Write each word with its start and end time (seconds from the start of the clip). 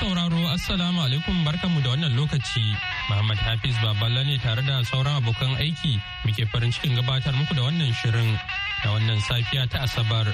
Sauraro 0.00 0.40
Assalamu 0.56 1.04
alaikum 1.04 1.44
barkanmu 1.44 1.80
da 1.84 1.92
wannan 1.92 2.16
lokaci. 2.16 2.64
Muhammad 3.12 3.36
Hafiz 3.36 3.76
Baballa 3.84 4.22
ne 4.24 4.36
tare 4.44 4.62
da 4.64 4.80
sauran 4.90 5.20
abokan 5.20 5.52
aiki 5.60 6.00
muke 6.24 6.44
farin 6.52 6.72
cikin 6.72 6.96
gabatar 6.96 7.34
muku 7.36 7.52
da 7.58 7.62
wannan 7.68 7.92
shirin 8.00 8.30
da 8.82 8.88
wannan 8.96 9.20
safiya 9.28 9.68
ta 9.68 9.84
Asabar. 9.84 10.24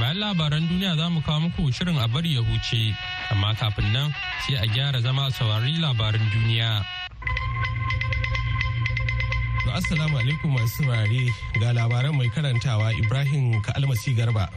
Bayan 0.00 0.16
labaran 0.24 0.64
duniya 0.70 0.96
za 0.96 1.06
mu 1.12 1.20
kawo 1.20 1.38
muku 1.44 1.68
shirin 1.68 2.00
a 2.00 2.08
bari 2.08 2.32
ya 2.36 2.40
huce, 2.48 2.96
amma 3.30 3.52
kafin 3.60 3.92
nan 3.92 4.08
sai 4.46 4.56
a 4.56 4.66
gyara 4.74 5.00
zama 5.04 5.28
saurari 5.36 5.76
labaran 5.84 6.24
duniya. 6.32 6.70
Assalamu 9.78 10.16
alaikum 10.22 10.50
masu 10.56 10.80
saurare 10.82 11.24
ga 11.60 11.70
labaran 11.76 12.16
mai 12.16 12.28
karantawa 12.32 12.88
Ibrahim 12.96 13.60
Ka'almasi 13.60 14.16
Garba. 14.16 14.48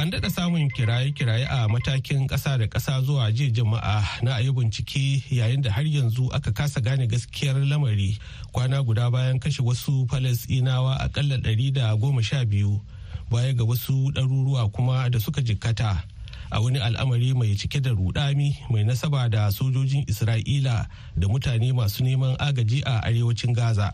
An 0.00 0.08
daɗa 0.10 0.30
samun 0.30 0.70
kiraye-kiraye 0.72 1.44
a 1.44 1.68
matakin 1.68 2.26
ƙasa 2.26 2.56
da 2.58 2.66
ƙasa 2.66 3.04
zuwa 3.04 3.28
jiya 3.36 3.52
jama'a 3.52 4.22
na 4.22 4.34
ayi 4.40 4.48
bincike 4.50 5.22
yayin 5.28 5.60
da 5.62 5.70
har 5.72 5.84
yanzu 5.84 6.32
aka 6.32 6.52
kasa 6.52 6.80
gane 6.80 7.06
gaskiyar 7.06 7.60
lamari 7.68 8.16
kwana 8.52 8.80
guda 8.82 9.10
bayan 9.10 9.38
kashe 9.38 9.60
wasu 9.62 10.06
Falasɗinawa 10.08 10.96
akalla 11.04 11.36
ɗari 11.36 11.72
da 11.74 11.94
goma 11.96 12.22
sha 12.24 12.44
biyu 12.46 12.80
baya 13.30 13.52
ga 13.52 13.64
wasu 13.64 14.08
ɗaruruwa 14.14 14.72
kuma 14.72 15.10
da 15.10 15.18
suka 15.20 15.42
jikkata. 15.42 16.02
a 16.50 16.60
wani 16.60 16.78
al'amari 16.78 17.34
mai 17.34 17.54
cike 17.54 17.80
da 17.82 17.90
rudami 17.90 18.56
mai 18.70 18.82
nasaba 18.84 19.28
da 19.30 19.50
sojojin 19.52 20.04
isra'ila 20.08 20.86
da 21.16 21.28
mutane 21.28 21.72
masu 21.72 22.02
neman 22.04 22.36
agaji 22.40 22.82
a 22.86 23.00
arewacin 23.04 23.52
gaza 23.54 23.92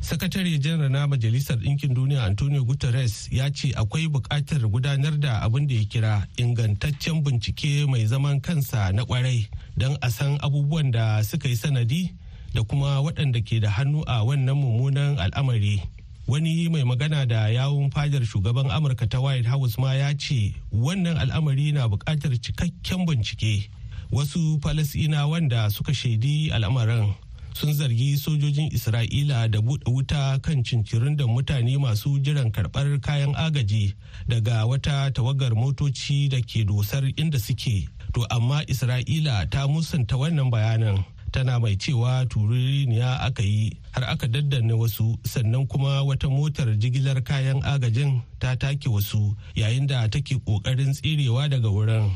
sakatare 0.00 0.58
janar 0.58 0.90
na 0.90 1.06
majalisar 1.06 1.56
ɗinkin 1.56 1.94
duniya 1.94 2.24
antonio 2.24 2.64
guterres 2.64 3.28
ya 3.32 3.50
ce 3.50 3.72
akwai 3.76 4.08
buƙatar 4.08 4.60
gudanar 4.70 5.18
da 5.20 5.40
abin 5.40 5.66
da 5.66 5.74
ya 5.74 5.84
kira 5.84 6.26
ingantaccen 6.36 7.22
bincike 7.22 7.86
mai 7.88 8.06
zaman 8.06 8.40
kansa 8.40 8.92
na 8.92 9.04
ƙwarai 9.04 9.48
don 9.76 9.96
a 10.02 10.10
san 10.10 10.38
abubuwan 10.42 10.90
da 10.90 11.22
suka 11.22 11.48
yi 11.48 11.56
sanadi 11.56 12.14
da 12.54 12.62
kuma 12.62 13.00
waɗanda 13.02 13.42
ke 13.42 13.60
da 13.60 13.70
hannu 13.70 14.04
a 14.06 14.22
wannan 14.24 14.54
mummunan 14.54 15.18
al'amari. 15.18 15.82
Wani 16.26 16.68
mai 16.68 16.82
magana 16.86 17.26
da 17.26 17.48
yawun 17.50 17.90
fadar 17.90 18.22
shugaban 18.24 18.70
amurka 18.70 19.08
ta 19.10 19.20
white 19.20 19.44
house 19.44 19.76
ma 19.76 19.92
ya 19.92 20.14
ce 20.14 20.54
wannan 20.72 21.18
al'amari 21.18 21.72
na 21.74 21.88
buƙatar 21.88 22.30
cikakken 22.38 23.04
bincike. 23.06 23.68
Wasu 24.12 24.60
falasina 24.62 25.26
wanda 25.28 25.68
suka 25.70 25.92
shaidi 25.92 26.52
al'amarin 26.54 27.12
sun 27.54 27.72
zargi 27.72 28.16
sojojin 28.18 28.68
isra'ila 28.74 29.48
da 29.48 29.58
buɗe 29.60 29.86
wuta 29.92 30.38
kan 30.42 30.62
cincirin 30.64 31.16
da 31.16 31.24
mutane 31.26 31.78
masu 31.78 32.18
jiran 32.18 32.50
karɓar 32.50 33.00
kayan 33.00 33.34
agaji 33.34 33.94
daga 34.28 34.66
wata 34.66 35.10
tawagar 35.14 35.54
motoci 35.54 36.28
da 36.28 36.40
ke 36.42 36.64
dosar 36.66 37.04
inda 37.16 37.38
suke. 37.38 37.86
To 38.14 38.26
amma 38.30 38.64
isra'ila 38.66 39.46
ta 39.50 39.66
musanta 39.68 40.16
wannan 40.18 40.50
bayanan 40.50 41.04
tana 41.32 41.60
mai 41.60 41.76
cewa 41.76 42.26
turiniya 42.26 43.20
aka 43.22 43.42
yi 43.42 43.70
har 43.92 44.04
aka 44.04 44.26
daddanne 44.28 44.74
wasu 44.74 45.14
sannan 45.22 45.66
kuma 45.66 46.02
wata 46.02 46.28
motar 46.28 46.66
jigilar 46.78 47.22
kayan 47.22 47.62
agajin 47.62 48.22
ta 48.40 48.54
take 48.56 48.88
wasu 48.90 49.34
yayin 49.54 49.86
da 49.86 50.06
take 50.08 50.34
ƙoƙarin 50.42 50.90
tsirewa 50.94 51.48
daga 51.48 51.70
wurin. 51.70 52.10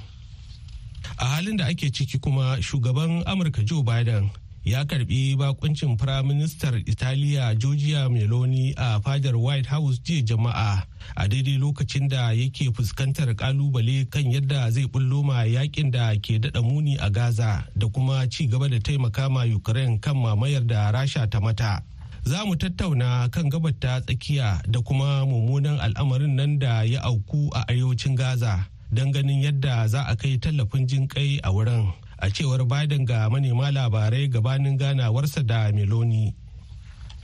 A 1.19 1.25
halin 1.27 1.56
da 1.56 1.66
ake 1.66 1.91
ciki 1.94 2.19
kuma 2.21 2.59
shugaban 2.60 3.22
amurka 3.27 3.62
joe 3.65 3.82
biden 3.82 4.31
ya 4.68 4.84
karɓi 4.84 5.36
bakuncin 5.36 5.96
firaministar 5.98 6.76
italiya 6.86 7.54
georgia 7.54 8.08
meloni 8.08 8.74
a 8.76 9.00
fadar 9.00 9.36
white 9.36 9.66
house 9.66 9.98
jiya 10.04 10.22
jama'a 10.22 10.84
a 11.16 11.28
daidai 11.28 11.56
lokacin 11.58 12.08
da 12.08 12.32
yake 12.32 12.68
fuskantar 12.72 13.32
ƙalubale 13.34 14.04
kan 14.10 14.28
yadda 14.30 14.70
zai 14.70 14.84
bullo 14.86 15.22
ma 15.24 15.42
yaƙin 15.48 15.90
da 15.90 16.12
ke 16.20 16.36
dada 16.38 16.60
muni 16.62 16.96
a 17.00 17.08
gaza 17.10 17.64
da 17.76 17.88
kuma 17.88 18.28
ci 18.28 18.46
gaba 18.46 18.68
da 18.68 18.76
taimaka 18.78 19.30
ma 19.32 19.44
ukraine 19.48 19.98
kan 20.00 20.16
mamayar 20.16 20.66
da 20.66 20.92
rasha 20.92 21.24
ta 21.30 21.40
mata. 21.40 21.80
Za 22.24 22.44
mu 22.44 22.52
tattauna 22.56 23.30
kan 23.32 23.48
gabar 23.48 23.72
ta 23.80 24.00
tsakiya 24.04 24.60
da 24.68 24.80
kuma 24.84 25.24
mummunan 25.24 25.80
al'amarin 25.80 26.34
nan 26.36 26.58
da 26.58 26.82
ya 26.84 27.00
auku 27.08 27.48
a 27.56 27.64
arewacin 27.72 28.14
gaza 28.14 28.68
don 28.92 29.12
ganin 29.12 29.40
yadda 29.40 29.88
za 29.88 30.04
a 30.04 30.16
kai 30.16 30.36
tallafin 30.36 30.84
jin 30.86 31.08
kai 31.08 31.40
a 31.42 31.48
wurin. 31.52 31.88
A 32.20 32.30
cewar 32.30 32.64
Biden 32.66 33.04
ga 33.06 33.28
manema 33.30 33.70
labarai 33.70 34.28
gabanin 34.28 34.76
ganawarsa 34.78 35.42
da 35.46 35.70
Meloni. 35.72 36.34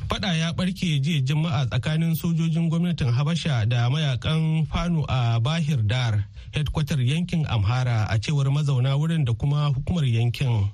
Fada 0.09 0.35
ya 0.37 0.53
barke 0.53 1.01
jiya 1.01 1.21
juma'a 1.25 1.67
tsakanin 1.67 2.15
sojojin 2.15 2.69
gwamnatin 2.69 3.11
Habasha 3.13 3.67
da 3.69 3.89
mayaƙan 3.91 4.67
Fano 4.69 5.05
a 5.09 5.41
Bahir 5.41 5.81
Dar, 5.87 6.27
headquarter 6.53 7.01
yankin 7.01 7.47
Amhara 7.47 8.07
a 8.11 8.19
cewar 8.19 8.47
mazauna 8.53 8.97
wurin 8.99 9.25
da 9.25 9.33
kuma 9.33 9.73
hukumar 9.73 10.05
yankin. 10.05 10.69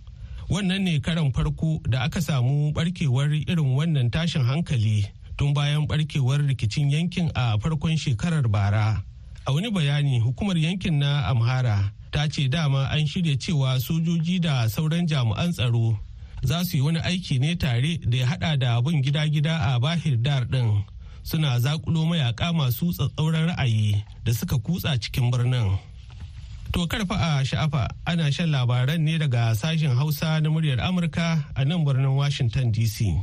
Wannan 0.50 0.82
ne 0.82 0.98
karan 1.00 1.32
farko 1.32 1.78
da 1.88 2.02
aka 2.04 2.20
samu 2.20 2.72
barkewar 2.74 3.30
irin 3.30 3.76
wannan 3.78 4.10
tashin 4.10 4.42
hankali 4.42 5.06
tun 5.38 5.54
bayan 5.54 5.86
barkewar 5.86 6.42
rikicin 6.42 6.90
yankin 6.90 7.30
a 7.36 7.56
farkon 7.58 7.96
shekarar 7.96 8.50
bara. 8.50 9.04
A 9.46 9.52
wani 9.52 9.70
bayani 9.70 10.20
hukumar 10.20 10.58
yankin 10.58 10.98
na 10.98 11.30
Amhara 11.30 11.92
ta 12.10 12.26
ce 12.28 12.48
dama 12.48 12.88
an 12.90 13.06
shirya 13.06 13.36
cewa 13.38 13.80
sojoji 13.80 14.40
da 14.40 14.68
sauran 14.68 15.06
jami'an 15.06 15.52
tsaro 15.52 15.98
za 16.42 16.64
su 16.64 16.76
yi 16.76 16.82
wani 16.82 16.98
aiki 16.98 17.38
ne 17.38 17.56
tare 17.56 17.98
da 18.06 18.16
ya 18.18 18.26
hada 18.26 18.56
da 18.56 18.80
bin 18.82 19.02
gida-gida 19.02 19.58
a 19.74 19.78
bahir 19.80 20.16
dar 20.22 20.44
din 20.44 20.84
suna 21.22 21.58
zakulo 21.60 22.06
mayaka 22.06 22.52
masu 22.52 22.92
tsatsauran 22.92 23.48
ra'ayi 23.48 24.04
da 24.24 24.32
suka 24.34 24.58
kutsa 24.58 24.98
cikin 25.00 25.30
birnin. 25.30 25.78
To 26.72 26.86
karfa 26.86 27.14
a 27.14 27.44
sha'afa 27.44 27.88
ana 28.06 28.30
shan 28.32 28.50
labaran 28.50 29.00
ne 29.02 29.18
daga 29.18 29.54
sashen 29.54 29.90
hausa 29.96 30.40
na 30.40 30.48
muryar 30.50 30.78
amurka 30.80 31.44
a 31.56 31.64
nan 31.64 31.84
birnin 31.84 32.14
washington 32.16 32.72
dc 32.72 33.18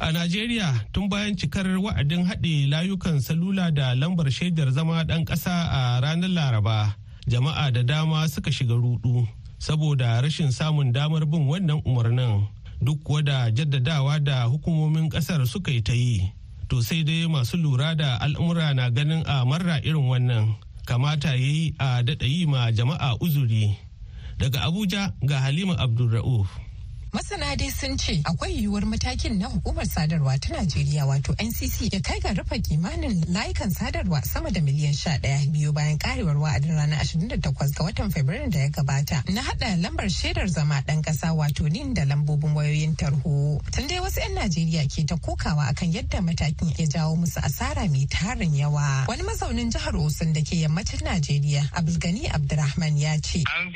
A 0.00 0.12
Najeriya 0.12 0.86
tun 0.92 1.08
bayan 1.08 1.36
cikar 1.36 1.66
wa'adin 1.66 2.24
haɗe 2.24 2.66
layukan 2.70 3.20
salula 3.20 3.70
da 3.74 3.94
lambar 3.94 4.30
shaidar 4.30 4.70
zama 4.72 5.04
ɗan 5.04 5.24
ƙasa 5.24 5.50
a 5.70 6.00
ranar 6.00 6.30
Laraba 6.30 6.94
jama'a 7.26 7.70
da 7.72 7.82
dama 7.82 8.28
suka 8.28 8.52
shiga 8.52 8.74
rudu 8.74 9.26
saboda 9.58 10.20
rashin 10.22 10.52
samun 10.52 10.92
damar 10.92 11.24
bin 11.26 11.48
wannan 11.48 11.80
umarnin. 11.84 12.46
Duk 12.82 13.00
kuwa 13.02 13.22
da 13.22 13.50
jaddadawa 13.50 14.20
da 14.20 14.44
hukumomin 14.44 15.08
ƙasar 15.08 15.46
suka 15.46 15.70
yi 15.72 15.80
ta 15.82 15.92
yi. 15.92 16.32
To 16.68 16.82
sai 16.82 17.02
dai 17.04 17.24
masu 17.28 17.56
lura 17.56 17.94
da 17.94 18.18
al'umura 18.20 18.74
na 18.74 18.90
ganin 18.90 19.24
a 19.26 19.44
marra 19.44 19.80
irin 19.80 20.04
wannan. 20.08 20.56
Kamata 20.84 21.28
ya 21.32 21.36
yi 21.40 21.74
a 21.78 22.02
daɗa 22.04 22.26
yi 22.28 22.46
ma 22.46 22.68
jama'a 22.72 23.16
uzuri. 23.20 23.72
Daga 24.38 24.60
abuja 24.68 25.14
ga 25.24 25.40
halima 25.40 25.76
abdulra'uf. 25.78 26.48
Masana 27.14 27.54
dai 27.56 27.70
sun 27.70 27.96
ce 27.96 28.18
akwai 28.26 28.50
yiwuwar 28.58 28.82
matakin 28.90 29.38
na 29.38 29.46
hukumar 29.46 29.86
sadarwa 29.86 30.34
ta 30.40 30.50
Najeriya 30.54 31.06
wato 31.06 31.32
NCC 31.38 31.92
ya 31.94 32.00
kai 32.02 32.18
ga 32.18 32.34
rufe 32.34 32.58
kimanin 32.58 33.22
layukan 33.30 33.70
sadarwa 33.70 34.20
sama 34.24 34.50
da 34.50 34.60
miliyan 34.60 34.92
sha 34.92 35.14
ɗaya 35.22 35.46
biyu 35.46 35.70
bayan 35.72 35.96
karewar 35.98 36.34
wa'adin 36.36 36.74
ranar 36.74 36.98
28 37.06 37.38
ga 37.70 37.84
watan 37.84 38.10
Fabrairu 38.10 38.50
da 38.50 38.58
ya 38.58 38.68
gabata 38.68 39.22
na 39.30 39.42
haɗa 39.42 39.76
lambar 39.78 40.10
shaidar 40.10 40.48
zama 40.50 40.80
ɗan 40.82 41.02
ƙasa 41.06 41.30
wato 41.38 41.68
nin 41.70 41.94
da 41.94 42.02
lambobin 42.04 42.50
wayoyin 42.50 42.96
tarho. 42.98 43.62
Tun 43.70 43.86
dai 43.86 44.00
wasu 44.02 44.18
'yan 44.18 44.34
Najeriya 44.34 44.82
ke 44.90 45.06
ta 45.06 45.14
kokawa 45.14 45.70
akan 45.70 45.92
yadda 45.94 46.18
matakin 46.18 46.74
ya 46.74 46.86
jawo 46.90 47.14
musu 47.14 47.38
asara 47.38 47.86
mai 47.94 48.10
tarin 48.10 48.50
yawa. 48.58 49.06
Wani 49.06 49.22
mazaunin 49.22 49.70
jihar 49.70 49.94
Osun 49.94 50.34
da 50.34 50.42
ke 50.42 50.58
yammacin 50.66 51.06
Najeriya 51.06 51.62
Abdulgani 51.78 52.26
Abdurrahman 52.26 52.98
ya 52.98 53.14
ce. 53.22 53.44
An 53.54 53.70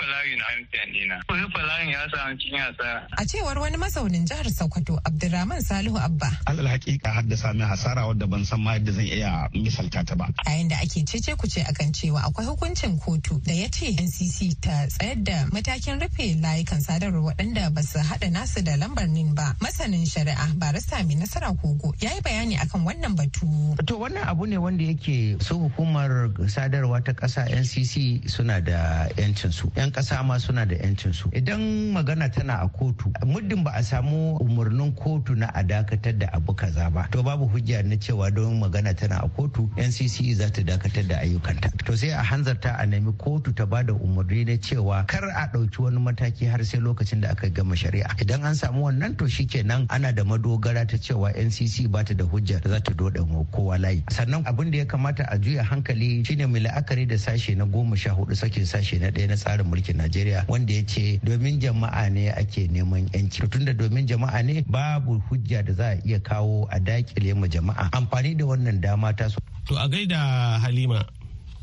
dina. 0.90 1.22
Wani 1.30 1.92
ya 1.92 2.02
samu 2.10 2.34
cikin 2.34 2.58
asara. 2.66 3.06
Cewar 3.28 3.58
wani 3.58 3.76
mazaunin 3.76 4.24
jihar 4.24 4.48
Sokoto 4.50 4.96
Abdulrahman 5.04 5.60
Salihu 5.60 5.98
Abba. 6.00 6.30
Alal 6.46 6.66
hakika 6.68 7.12
haddasa 7.12 7.52
min 7.52 7.66
hasara 7.68 8.06
wadda 8.06 8.26
ban 8.26 8.44
san 8.44 8.60
ma 8.60 8.72
yadda 8.72 8.92
zan 8.92 9.04
iya 9.04 9.48
misalta 9.52 10.00
ta 10.04 10.14
ba. 10.16 10.28
Yayin 10.46 10.68
da 10.68 10.76
ake 10.80 11.04
cece 11.04 11.36
kuce 11.36 11.60
akan 11.60 11.92
cewa 11.92 12.24
akwai 12.24 12.46
hukuncin 12.48 12.96
kotu 12.98 13.36
da 13.44 13.52
ya 13.52 13.68
ce 13.68 13.92
NCC 13.92 14.56
ta 14.60 14.86
tsayar 14.88 15.16
da 15.22 15.44
matakin 15.52 16.00
rufe 16.00 16.40
layukan 16.40 16.80
sadarwa 16.80 17.28
waɗanda 17.36 17.68
ba 17.74 17.82
su 17.82 17.98
haɗa 18.00 18.32
nasu 18.32 18.64
da 18.64 18.76
lambar 18.80 19.04
nin 19.08 19.34
ba. 19.34 19.52
Masanin 19.60 20.06
shari'a 20.08 20.48
barista 20.56 21.04
mai 21.04 21.16
nasara 21.20 21.52
kogo 21.52 21.92
ya 22.00 22.14
yi 22.16 22.20
bayani 22.24 22.56
akan 22.56 22.80
wannan 22.88 23.12
batu. 23.12 23.44
To 23.84 23.98
wannan 24.00 24.24
abu 24.24 24.46
ne 24.46 24.56
wanda 24.56 24.84
yake 24.88 25.36
su 25.44 25.58
hukumar 25.68 26.32
sadarwa 26.48 27.04
ta 27.04 27.12
ƙasa 27.12 27.44
NCC 27.52 28.24
suna 28.24 28.60
da 28.64 29.04
'yancin 29.20 29.52
su. 29.52 29.68
'Yan 29.76 29.92
ƙasa 29.92 30.24
ma 30.24 30.38
suna 30.40 30.64
da 30.64 30.76
'yancin 30.80 31.12
su. 31.12 31.28
Idan 31.36 31.92
magana 31.92 32.32
tana 32.32 32.64
a 32.64 32.68
kotu 32.72 33.12
muddin 33.26 33.64
ba 33.64 33.72
a 33.74 33.82
samu 33.82 34.36
umarnin 34.40 34.92
kotu 34.94 35.34
na 35.36 35.46
a 35.54 35.62
dakatar 35.64 36.18
da 36.18 36.28
abu 36.32 36.54
kaza 36.54 36.90
ba 36.90 37.08
to 37.10 37.22
babu 37.22 37.46
hujja 37.48 37.82
na 37.84 37.96
cewa 37.96 38.30
don 38.34 38.58
magana 38.60 38.94
tana 38.94 39.20
a 39.24 39.28
kotu 39.28 39.68
ncc 39.76 40.34
za 40.34 40.50
ta 40.50 40.62
dakatar 40.62 41.06
da 41.08 41.18
ayyukanta. 41.20 41.70
To 41.84 41.96
sai 41.96 42.10
a 42.10 42.22
hanzarta 42.22 42.76
a 42.78 42.86
nemi 42.86 43.12
kotu 43.18 43.54
ta 43.54 43.64
ba 43.66 43.82
da 43.82 43.92
umarni 43.92 44.44
na 44.46 44.56
cewa 44.56 45.06
kar 45.06 45.24
a 45.30 45.48
ɗauki 45.52 45.80
wani 45.82 45.98
mataki 45.98 46.46
har 46.50 46.64
sai 46.64 46.80
lokacin 46.80 47.20
da 47.20 47.30
aka 47.30 47.48
gama 47.50 47.74
shari'a. 47.76 48.14
Idan 48.20 48.44
an 48.44 48.54
samu 48.54 48.84
wannan 48.86 49.16
to 49.18 49.24
shikenan 49.24 49.86
ana 49.90 50.12
da 50.12 50.22
madogara 50.24 50.86
ta 50.86 50.96
cewa 50.96 51.32
ncc 51.34 51.88
ba 51.90 52.04
ta 52.04 52.14
da 52.14 52.24
hujja 52.24 52.60
za 52.64 52.80
ta 52.80 52.92
doda 52.92 53.20
kowa 53.52 53.78
layi. 53.78 54.02
Sannan 54.10 54.44
abin 54.46 54.70
da 54.70 54.78
ya 54.78 54.84
kamata 54.84 55.24
a 55.30 55.38
juya 55.38 55.62
hankali 55.64 56.24
shine 56.24 56.46
mai 56.46 56.60
la'akari 56.60 57.06
da 57.08 57.16
sashe 57.16 57.54
na 57.56 57.64
goma 57.64 57.96
sha 57.96 58.10
huɗu 58.12 58.34
sakin 58.36 58.66
sashe 58.66 58.98
na 59.00 59.10
ɗaya 59.10 59.28
na 59.28 59.36
tsarin 59.36 59.66
mulkin 59.66 59.96
najeriya 59.96 60.44
wanda 60.48 60.72
ya 60.72 60.82
ce 60.86 61.20
domin 61.24 61.58
jama'a 61.60 62.08
ne 62.10 62.28
ake 62.30 62.68
neman 62.70 63.07
yanci 63.12 63.48
tunda 63.50 63.72
domin 63.74 64.06
jama'a 64.06 64.42
ne 64.42 64.62
babu 64.68 65.20
hujja 65.28 65.62
da 65.62 65.72
za 65.72 65.86
a 65.92 66.00
iya 66.04 66.20
kawo 66.20 66.66
a 66.70 66.78
daƙile 66.80 67.34
ma 67.34 67.46
jama'a 67.48 67.90
amfani 67.92 68.34
da 68.36 68.44
wannan 68.44 68.80
dama 68.80 69.12
ta 69.12 69.28
su. 69.28 69.38
to 69.66 69.74
a 69.76 69.88
gaida 69.88 70.58
halima 70.60 71.04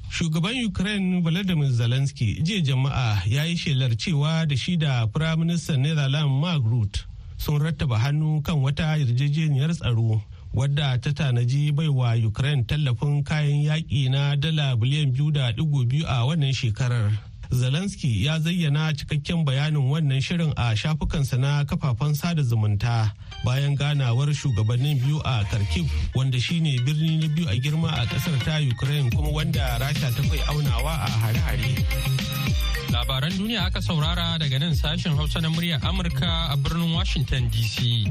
Shugaban 0.10 0.54
Ukraine 0.66 1.22
Volodymyr 1.24 1.72
Zelensky 1.72 2.40
jiya 2.44 2.62
jama'a 2.62 3.22
ya 3.26 3.44
yi 3.44 3.58
shelar 3.58 3.90
cewa 3.98 4.46
da 4.48 4.56
shi 4.56 4.78
da 4.78 5.08
Firaministan 5.08 5.82
Netherlands 5.82 6.32
Mark 6.42 6.64
Rutte 6.64 7.06
sun 7.38 7.60
rattaba 7.60 7.98
hannu 8.00 8.42
kan 8.42 8.56
wata 8.62 8.96
yarjejeniyar 8.98 9.74
tsaro 9.76 10.22
wadda 10.54 10.98
ta 11.02 11.12
tanaji 11.12 11.72
baiwa 11.72 12.16
Ukraine 12.28 12.64
tallafin 12.64 13.24
kayan 13.24 13.64
yaƙi 13.66 14.10
na 14.10 14.36
dala 14.36 14.76
biliyan 14.78 15.12
biyu 15.12 15.32
da 15.32 15.52
biyu 15.52 16.06
a 16.08 16.24
wannan 16.26 16.54
shekarar. 16.54 17.12
Zelensky 17.52 18.26
ya 18.26 18.40
zayyana 18.40 18.94
cikakken 18.94 19.46
bayanin 19.46 19.90
wannan 19.90 20.22
shirin 20.22 20.54
a 20.58 20.76
shafukansa 20.76 21.38
na 21.40 21.64
kafafen 21.66 22.16
sada 22.16 22.42
zumunta 22.44 23.12
bayan 23.46 23.76
ganawar 23.76 24.28
shugabannin 24.34 25.00
biyu 25.00 25.20
a 25.26 25.44
Kharkiv 25.46 25.90
wanda 26.16 26.40
shine 26.40 26.78
birni 26.86 27.20
na 27.22 27.28
biyu 27.28 27.48
a 27.50 27.56
girma 27.60 27.90
a 27.94 28.06
ƙasar 28.06 28.40
ta 28.44 28.58
Ukraine 28.60 29.10
kuma 29.12 29.30
wanda 29.30 29.78
Rasha 29.80 30.10
ta 30.16 30.22
kai 30.30 30.40
aunawa 30.50 30.94
a 31.06 31.10
hare-hare. 31.22 31.76
Labaran 32.92 33.32
duniya 33.38 33.66
aka 33.68 33.80
saurara 33.82 34.38
daga 34.40 34.60
nan 34.60 34.74
sashen 34.74 35.16
Hausa 35.16 35.42
na 35.42 35.50
muryar 35.50 35.80
Amurka 35.82 36.54
a 36.54 36.58
birnin 36.58 36.94
Washington 36.94 37.50
DC. 37.50 38.08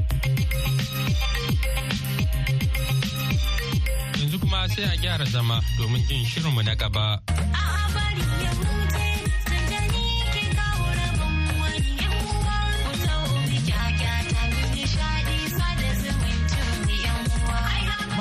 Yanzu 4.19 4.39
kuma 4.39 4.67
sai 4.69 4.83
a 4.83 4.95
gyara 5.01 5.25
zama 5.25 5.59
domin 5.77 6.01
jin 6.07 6.25
shirinmu 6.25 6.63
na 6.63 6.75
gaba. 6.75 7.19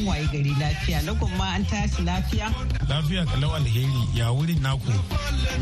An 0.00 0.06
waye 0.06 0.24
gari 0.32 0.54
lafiya. 0.58 1.02
Na 1.04 1.14
kuma 1.14 1.44
an 1.54 1.64
tashi 1.64 2.02
lafiya. 2.02 2.48
Lafiya 2.88 3.26
kalau 3.26 3.52
alheri. 3.54 4.02
Ya 4.14 4.32
wurin 4.32 4.60
naku? 4.62 4.92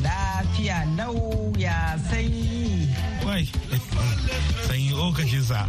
Lafiya 0.03 0.87
lau 0.97 1.53
ya 1.59 1.99
sanyi? 2.11 2.87
Wai 3.27 3.45
sanyi 4.67 4.93
okashin 4.95 5.43
sa. 5.43 5.67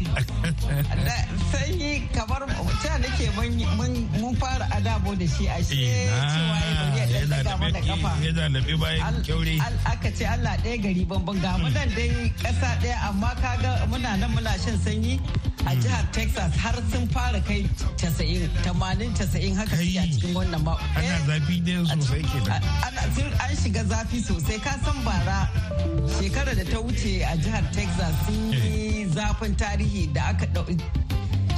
Sanyi 1.52 2.06
kamar 2.14 2.46
ta 2.84 2.98
nake 3.02 3.28
mun 3.36 4.36
fara 4.36 4.66
adabo 4.72 5.16
da 5.18 5.26
shi 5.28 5.48
a 5.48 5.58
shi 5.64 5.90
cewa 6.30 6.58
ya 6.96 7.26
daga 7.26 7.58
mana 7.60 7.80
kafa 7.82 8.12
yana 8.24 8.46
labe 8.54 8.74
bayan 8.80 9.16
kyaure. 9.26 9.56
aka 9.86 10.10
ce 10.14 10.24
Allah 10.26 10.56
ɗaya 10.64 10.78
gari 10.84 11.04
banban 11.06 11.38
ga 11.42 11.58
mu 11.58 11.68
nan 11.70 11.90
dai 11.96 12.32
ƙasa 12.44 12.70
ɗaya 12.82 12.98
amma 13.10 13.32
kaga 13.42 13.72
muna 13.90 14.16
nan 14.20 14.30
muna 14.32 14.54
shan 14.64 14.78
sanyi. 14.80 15.20
A 15.70 15.76
jihar 15.76 16.12
texas 16.12 16.56
har 16.58 16.74
sun 16.92 17.08
fara 17.08 17.40
kai 17.48 17.62
80 17.98 19.56
haka 19.56 19.76
a 19.76 20.06
cikin 20.14 20.34
wannan 20.38 20.64
ba. 20.66 20.74
ana 20.98 21.06
eh, 21.06 21.20
zafi 21.28 21.58
ne 21.68 21.76
sosai 21.86 22.22
ke 22.32 22.40
an 23.46 23.56
shiga 23.62 23.84
zafi 23.92 24.20
sosai. 24.30 24.58
Ka 24.66 24.74
san 24.86 24.98
bara 25.06 25.40
shekara 26.18 26.56
da 26.60 26.64
ta 26.72 26.80
wuce 26.86 27.14
a 27.22 27.38
jihar 27.44 27.64
texas 27.78 28.16
sun 28.26 28.52
yi 28.54 29.04
eh. 29.04 29.08
zafin 29.18 29.54
tarihi 29.62 30.04
da 30.14 30.22
aka 30.34 30.48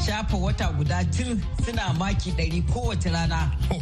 shafa 0.05 0.37
wata 0.45 0.67
guda 0.77 0.99
tir 1.11 1.37
suna 1.63 1.93
maki 2.03 2.31
100 2.35 2.61
kowace 2.73 3.09
rana. 3.13 3.41
Oh, 3.71 3.81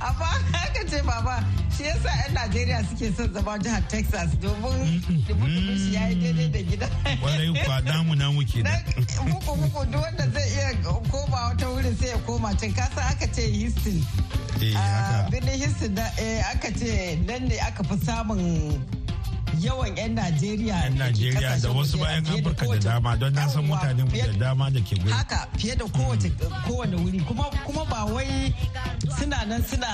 amma 0.00 0.24
haka 0.52 0.84
ce 0.90 1.02
baba. 1.02 1.44
Shi 1.76 1.82
yasa 1.84 2.08
'yan 2.08 2.34
najeriya 2.34 2.84
suke 2.88 3.10
son 3.16 3.32
zama 3.34 3.58
jihar 3.58 3.82
texas 3.88 4.30
domin 4.42 5.00
dubu 5.26 5.46
shi 5.46 5.94
ya 5.94 6.08
yi 6.08 6.14
daidai 6.22 6.48
da 6.52 6.60
gida. 6.62 6.88
Kwarai 7.20 7.64
kwa 7.64 7.80
damu 7.82 8.14
namu 8.14 8.42
ke 8.46 8.62
da 8.62 8.78
muku 9.26 9.52
muku 9.56 9.80
duk 9.90 10.02
wanda 10.02 10.26
zai 10.34 10.48
iya 10.54 10.68
koma 11.10 11.36
wata 11.50 11.66
wurin 11.68 11.96
sai 11.96 12.08
ya 12.08 12.18
koma 12.26 12.54
can. 12.60 12.72
Kasa 12.74 13.00
aka 13.10 13.26
ce 13.34 13.42
houston. 13.50 13.98
Eh, 14.62 14.74
ah, 14.76 15.26
birnin 15.30 15.58
houston 15.60 15.98
eh, 16.18 16.42
aka 16.52 16.70
ce 16.78 17.18
nan 17.26 17.48
ne 17.48 17.58
aka 17.58 17.82
fi 17.84 17.96
samun 18.06 18.40
yawan 19.60 19.96
'yan 19.96 20.14
Najeriya 20.14 20.76
yan 20.84 20.94
Najeriya 20.98 21.60
da 21.62 21.68
wasu 21.70 21.98
bayan 21.98 22.24
Afirka 22.26 22.66
da 22.66 22.78
dama 22.78 23.16
don 23.16 23.32
na 23.34 23.46
san 23.48 23.64
mutane 23.66 24.04
da 24.10 24.32
dama 24.38 24.70
da 24.70 24.80
ke 24.80 24.96
gudu. 24.96 25.10
Haka 25.12 25.48
fiye 25.58 25.76
da 25.76 25.84
kowace 25.84 26.30
kowane 26.66 26.96
wuri. 26.96 27.20
Kuma 27.26 27.44
kuma 27.66 27.84
ba 27.84 28.04
wai 28.14 28.54
suna 29.18 29.44
nan 29.46 29.62
suna 29.64 29.86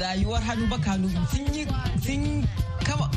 rayuwar 0.00 0.42
hannu 0.42 0.66
ba 0.68 0.78
kanu 0.78 1.08
sun 1.30 1.46
yi 1.54 1.66
sun 2.04 2.46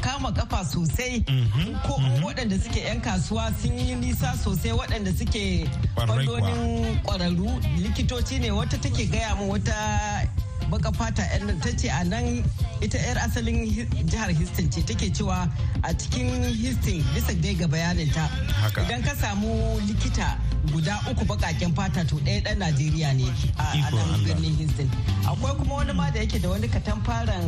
kama 0.02 0.32
kafa 0.32 0.66
sosai. 0.66 1.24
Mhm, 1.28 1.82
ko 1.88 1.98
mhm. 1.98 2.24
waɗanda 2.24 2.58
suke 2.64 2.80
'yan 2.84 3.02
kasuwa 3.02 3.54
sun 3.62 3.78
yi 3.80 3.96
nisa 3.96 4.34
sosai 4.44 4.72
waɗanda 4.72 5.12
suke 5.18 5.68
fannonin 5.96 7.00
ƙwararru. 7.04 7.50
Likitoci 7.82 8.40
ne 8.40 8.50
wata 8.52 8.78
take 8.82 9.06
gaya 9.12 9.36
mu 9.36 9.52
wata 9.54 10.28
baka 10.72 10.88
fata 10.96 11.24
yan 11.36 11.60
ta 11.60 11.70
ce 11.76 11.92
a 11.92 12.00
nan 12.08 12.40
ita 12.80 12.96
yar 12.98 13.18
asalin 13.28 13.68
jihar 14.08 14.32
Houston 14.32 14.72
ce 14.72 14.80
take 14.88 15.12
cewa 15.12 15.44
a 15.84 15.92
cikin 15.94 16.48
Houston 16.64 17.04
bisa 17.12 17.36
dai 17.44 17.54
ga 17.60 17.68
bayaninta. 17.68 18.32
Idan 18.80 19.04
ka 19.04 19.12
samu 19.20 19.52
likita 19.84 20.40
guda 20.72 20.96
uku 21.12 21.28
bakaken 21.28 21.76
fata 21.76 22.08
to 22.08 22.16
ɗaya 22.24 22.40
ɗan 22.48 22.58
Najeriya 22.64 23.12
ne 23.20 23.28
a 23.60 23.92
nan 23.92 24.24
birnin 24.24 24.56
Houston. 24.64 24.88
Akwai 25.28 25.58
kuma 25.60 25.74
wani 25.84 25.94
ma 25.94 26.08
da 26.10 26.20
yake 26.24 26.40
da 26.42 26.48
wani 26.50 26.68
katamfaran 26.72 27.46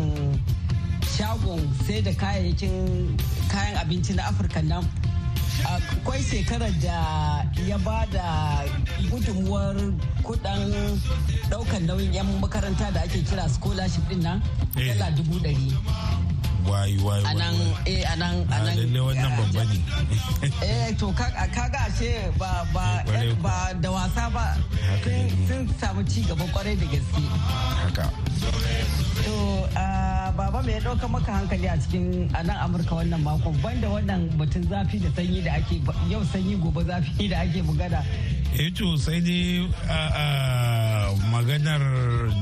shagon 1.16 1.64
sai 1.88 2.02
da 2.04 2.12
kayayyakin 2.12 3.16
kayan 3.48 3.76
abinci 3.80 4.16
na 4.20 4.24
Afirka 4.28 4.60
nan 4.62 4.84
akwai 5.64 6.22
shekarar 6.24 6.72
da 6.84 7.00
ya 7.68 7.78
ba 7.80 8.06
da 8.12 8.64
gudunmuwar 9.10 9.76
kuɗin 10.24 11.00
ɗaukan 11.50 11.86
nauyin 11.88 12.14
'yan 12.14 12.28
makaranta 12.42 12.92
da 12.92 13.02
ake 13.02 13.24
kira 13.24 13.48
scholarship 13.50 14.04
ɗin 14.10 14.22
nan 14.24 14.42
eh. 14.78 14.88
dala 14.92 15.12
dubu 15.16 15.40
dari 15.40 15.72
wai 16.70 16.94
wai 17.06 17.22
a 17.26 17.34
nan 17.34 17.56
eh 17.86 18.04
a 18.04 18.16
nan 18.16 18.36
a 18.52 18.58
nan. 18.66 18.76
lalle 18.78 19.00
wannan 19.08 19.32
babba 19.38 19.64
ne 19.72 19.78
eh 20.70 20.94
to 21.00 21.08
kaga 21.18 21.80
ashe 21.88 22.12
ba 22.38 22.52
ba 22.74 22.86
ba 23.44 23.56
da 23.82 23.90
wasa 23.92 24.30
ba. 24.36 24.46
Sun 25.48 25.68
samu 25.80 26.02
ci 26.10 26.22
gaba 26.28 26.46
ƙwarai 26.54 26.76
da 26.80 26.86
gaske. 26.92 27.24
Haka. 27.84 28.06
To 29.26 29.36
baba 30.38 30.62
mai 30.64 30.80
ɗauka 30.80 31.08
maka 31.10 31.32
hankali 31.32 31.68
a 31.68 31.78
cikin 31.78 32.30
a 32.34 32.44
nan 32.44 32.58
amurka 32.66 32.96
wannan 32.96 33.22
makon 33.24 33.54
banda 33.62 33.88
wannan 33.88 34.30
batun 34.38 34.64
zafi 34.70 34.98
da 35.00 35.10
sanyi 35.16 35.42
da 35.46 35.52
ake 35.54 35.78
yau 36.10 36.24
sanyi 36.32 36.56
gobe 36.58 36.82
zafi 36.84 37.28
da 37.30 37.38
ake 37.46 37.62
bugada 37.62 38.02
eh 38.58 38.70
to 38.78 38.98
sai 38.98 39.20
dai 39.22 39.62
maganar 41.32 41.82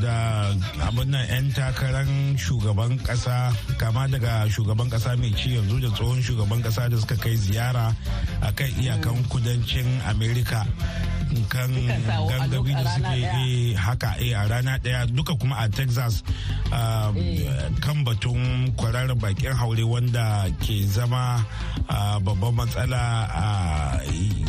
da 0.02 0.50
abin 0.88 1.14
'yan 1.14 1.52
takarar 1.54 2.08
shugaban 2.38 2.98
kasa 3.04 3.52
kama 3.78 4.08
daga 4.08 4.48
shugaban 4.50 4.90
kasa 4.90 5.16
mai 5.18 5.32
ci 5.36 5.56
yanzu 5.56 5.80
da 5.82 5.90
tsohon 5.96 6.22
shugaban 6.22 6.62
kasa 6.64 6.90
da 6.90 6.98
suka 6.98 7.16
kai 7.18 7.36
ziyara 7.36 7.96
a 8.42 8.50
kan 8.52 8.70
iyakan 8.82 9.24
kudancin 9.32 9.88
amerika. 10.08 10.66
Kan 11.48 11.72
gangabi 12.28 12.76
da 12.76 12.84
suke 12.92 13.16
yi 13.40 13.72
haka 13.74 14.20
eh, 14.20 14.36
a 14.36 14.44
rana 14.52 14.76
ɗaya. 14.84 15.08
Duka 15.08 15.32
kuma 15.40 15.56
a 15.64 15.70
texas 15.72 16.24
um, 16.76 17.16
eh. 17.16 17.48
kan 17.80 18.04
batun 18.04 18.68
kwararar 18.76 19.16
bakin 19.16 19.56
haure 19.56 19.84
wanda 19.88 20.52
ke 20.60 20.84
zama 20.84 21.40
babban 22.20 22.52
matsala 22.52 23.32
a 23.32 23.48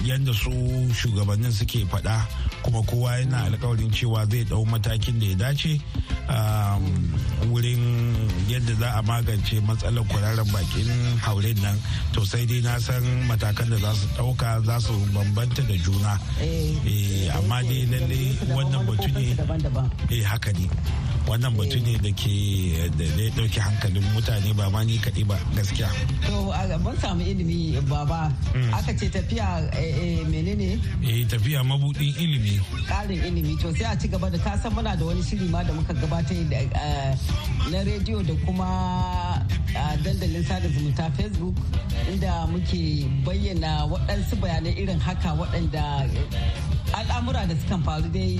yadda 0.03 0.35
su 0.35 0.51
shugabannin 0.91 1.55
suke 1.55 1.87
faɗa. 1.87 2.19
Kuma 2.63 2.83
kowa 2.83 3.19
yana 3.19 3.45
alkawarin 3.45 3.91
cewa 3.91 4.27
zai 4.31 4.45
ɗau 4.45 4.65
matakin 4.67 5.19
da 5.21 5.27
ya 5.27 5.35
dace 5.37 5.81
um, 6.29 7.13
wurin 7.51 8.15
yadda 8.49 8.75
za 8.75 8.89
a 8.99 9.03
magance 9.03 9.61
matsalar 9.67 10.05
kwararar 10.09 10.47
bakin 10.53 10.89
haure 11.25 11.55
nan 11.63 11.79
to 12.13 12.25
sai 12.25 12.47
dai 12.47 12.61
na 12.63 12.79
san 12.79 13.03
matakan 13.29 13.69
da 13.71 13.77
za 13.77 13.93
su 13.95 14.07
ɗauka 14.17 14.61
za 14.67 14.81
su 14.81 14.93
bambanta 15.15 15.63
da 15.63 15.75
juna 15.77 16.19
eh. 16.41 16.75
Eh, 16.87 17.37
amma 17.37 17.63
dai 17.63 17.87
lalle 17.91 18.21
wannan 18.55 18.87
batu 18.87 19.09
ne 19.17 19.27
eh 20.17 20.23
haka 20.25 20.53
ne 20.53 20.67
wannan 21.29 21.55
batu 21.57 21.79
ne 21.87 21.95
da 22.03 22.11
ke 22.21 22.35
da 22.99 23.05
ya 23.05 23.31
ɗauke 23.37 23.61
hankalin 23.61 24.05
mutane 24.15 24.51
ba 24.59 24.71
ma 24.71 24.83
ni 24.85 24.99
kaɗai 24.99 25.25
ba 25.29 25.37
gaskiya. 25.57 25.89
To 26.27 26.51
mun 26.83 26.97
samu 27.01 27.23
ilimi 27.23 27.79
baba 27.89 28.31
hmm. 28.55 28.75
aka 28.75 28.93
ce 28.99 29.07
tafiya 29.09 29.71
eh, 29.79 30.25
menene? 30.27 30.79
Eh 31.07 31.23
tafiya 31.31 31.63
mabudin 31.65 32.11
ilimi. 32.19 32.52
Ƙarin 32.89 33.21
ilimi 33.25 33.57
to 33.61 33.73
sai 33.75 33.93
a 33.93 33.97
ci 33.99 34.09
gaba 34.09 34.31
da 34.31 34.39
ka 34.39 34.57
san 34.59 34.73
muna 34.73 34.97
da 34.99 35.05
wani 35.05 35.23
shiri 35.23 35.49
ma 35.51 35.63
da 35.63 35.73
muka 35.73 35.93
gabatar 35.95 36.37
eh, 36.53 37.15
na 37.71 37.79
rediyo 37.85 38.23
da 38.27 38.35
kuma 38.45 39.47
dandalin 40.05 40.45
sada 40.45 40.69
zumunta 40.69 41.11
Facebook 41.17 41.57
inda 42.11 42.47
muke 42.51 43.07
bayyana 43.25 43.87
waɗansu 43.91 44.35
bayanai 44.41 44.75
irin 44.79 45.01
haka 45.01 45.31
waɗanda 45.39 45.85
al'amura 46.93 47.47
da 47.49 47.55
sukan 47.57 47.81
faru 47.85 48.09
dai 48.13 48.37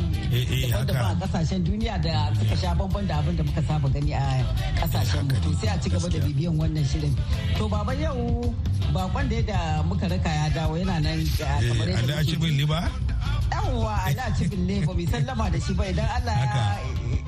daban-daban 0.69 1.17
a 1.17 1.27
ƙasashen 1.27 1.65
duniya 1.65 1.97
da 2.03 2.33
suka 2.39 2.57
sha 2.57 2.75
bamban 2.75 3.07
da 3.09 3.19
abin 3.21 3.37
da 3.37 3.43
muka 3.43 3.63
saba 3.63 3.89
gani 3.89 4.13
a 4.13 4.45
ƙasashen 4.81 5.25
mu. 5.25 5.35
To 5.41 5.51
sai 5.61 5.75
a 5.75 5.79
ci 5.81 5.89
gaba 5.91 6.09
da 6.09 6.19
bibiyan 6.21 6.57
wannan 6.61 6.85
shirin. 6.85 7.15
To 7.57 7.69
baba 7.69 7.95
yau 7.95 8.53
bakon 8.93 9.29
da 9.29 9.41
da 9.43 9.83
muka 9.89 10.09
raka 10.09 10.29
ya 10.29 10.47
dawo 10.53 10.77
yana 10.77 11.01
nan 11.01 11.25
kamar 11.39 11.89
yadda 11.89 13.12
yawwa 13.53 13.95
ana 14.07 14.25
cikin 14.37 14.67
lebo 14.67 14.95
bai 14.95 15.07
sallama 15.07 15.51
da 15.53 15.59
shi 15.61 15.73
ba. 15.75 15.85
Idan 15.85 16.09
Allah 16.17 16.37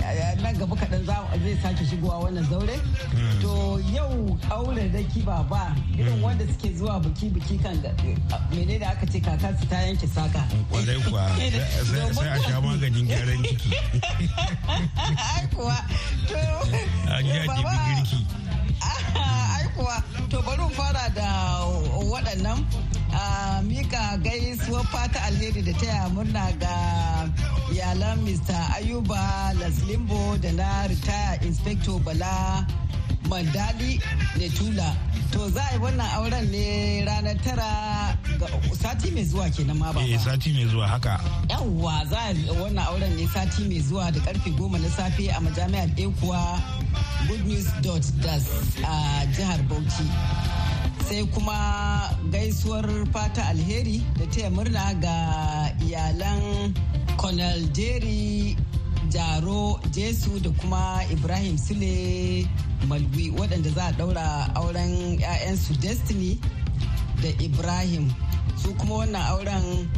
ya 0.00 0.34
nan 0.42 0.54
gaba 0.58 0.76
kaɗan 0.76 1.04
zai 1.06 1.56
sake 1.62 1.84
shigowa 1.88 2.16
wannan 2.24 2.44
zaure. 2.50 2.76
Hmm. 3.12 3.40
to 3.40 3.52
yau 3.94 4.38
aure 4.50 4.84
da 4.92 5.00
kiba 5.12 5.36
ba. 5.50 5.74
Irin 5.98 6.12
hmm. 6.14 6.22
wanda 6.22 6.44
suke 6.46 6.68
zuwa 6.76 7.00
biki 7.04 7.30
biki 7.34 7.58
kan 7.62 7.76
mene 8.50 8.78
da 8.78 8.88
aka 8.90 9.06
ce 9.06 9.20
kakansu 9.20 9.66
ta 9.68 9.76
yanke 9.76 10.06
saka 10.08 10.42
ƙwarai 10.70 10.98
kuwa 11.04 11.24
sai 12.14 12.28
a 12.28 12.38
sha 12.42 12.60
maganin 12.60 13.06
gyaran 13.08 13.42
ciki. 13.44 13.70
Kuwa 15.54 15.76
to 16.28 16.38
girki. 17.60 18.20
Kuwa. 19.74 19.96
To 20.30 20.38
bari 20.46 20.66
fara 20.74 21.04
da 21.14 21.26
waɗannan. 22.10 22.58
Mika 23.62 24.16
gaisuwar 24.22 24.84
fata 24.92 25.22
alheri 25.22 25.62
da 25.62 25.72
taya 25.72 26.08
murna 26.08 26.52
ga 26.60 26.76
iyalan 27.72 28.18
mr 28.24 28.60
ayuba 28.76 29.52
laslimbo 29.60 30.36
da 30.42 30.52
na 30.52 30.86
ritaya 30.86 31.40
inspector 31.44 31.98
bala 32.00 32.66
mandali 33.28 34.00
netula. 34.36 34.94
To 35.32 35.48
za 35.50 35.62
a 35.70 35.74
yi 35.74 35.78
wannan 35.80 36.06
auren 36.16 36.46
ne 36.50 37.04
ranar 37.06 37.36
tara 37.44 38.16
ga 38.38 38.46
sati 38.82 39.10
mai 39.10 39.24
zuwa 39.24 39.46
kenan 39.50 39.76
ma 39.78 39.92
ba 39.92 40.00
eh 40.00 40.18
sati 40.18 40.52
mai 40.52 40.66
zuwa 40.70 40.86
haka. 40.88 41.14
Yawwa 41.50 42.04
za 42.10 42.18
a 42.28 42.30
yi 42.32 42.50
wannan 42.60 42.86
auren 42.86 43.12
ne 43.16 43.26
sati 43.34 43.62
mai 43.68 43.80
zuwa 43.80 44.12
da 44.12 44.20
ƙarfe 44.20 44.50
goma 44.58 44.78
na 44.78 44.88
safe 44.88 45.28
a 45.30 45.40
majami'ar 45.40 45.90
ekuwa 45.96 46.40
goodnews.das 47.26 48.46
a 48.84 49.26
jihar 49.34 49.60
bauchi. 49.68 50.06
Sai 51.08 51.24
kuma 51.34 52.10
gaisuwar 52.30 52.86
fata 53.12 53.46
alheri 53.48 54.02
da 54.18 54.26
taya 54.26 54.50
murna 54.50 54.94
ga 55.02 55.16
iyalan 55.86 56.74
colonel 57.16 57.60
jerry 57.72 58.56
jaro 59.12 59.80
jesu 59.90 60.40
da 60.40 60.50
kuma 60.50 61.00
ibrahim 61.12 61.58
sule 61.58 62.46
malwi 62.88 63.30
waɗanda 63.30 63.70
za 63.70 63.84
a 63.86 63.92
ɗaura 63.92 64.54
auren 64.54 65.18
'ya'yansu 65.18 65.72
destiny 65.80 66.38
da 67.22 67.28
ibrahim. 67.44 68.12
Su 68.62 68.74
kuma 68.74 68.94
wannan 68.94 69.22
auren 69.32 69.88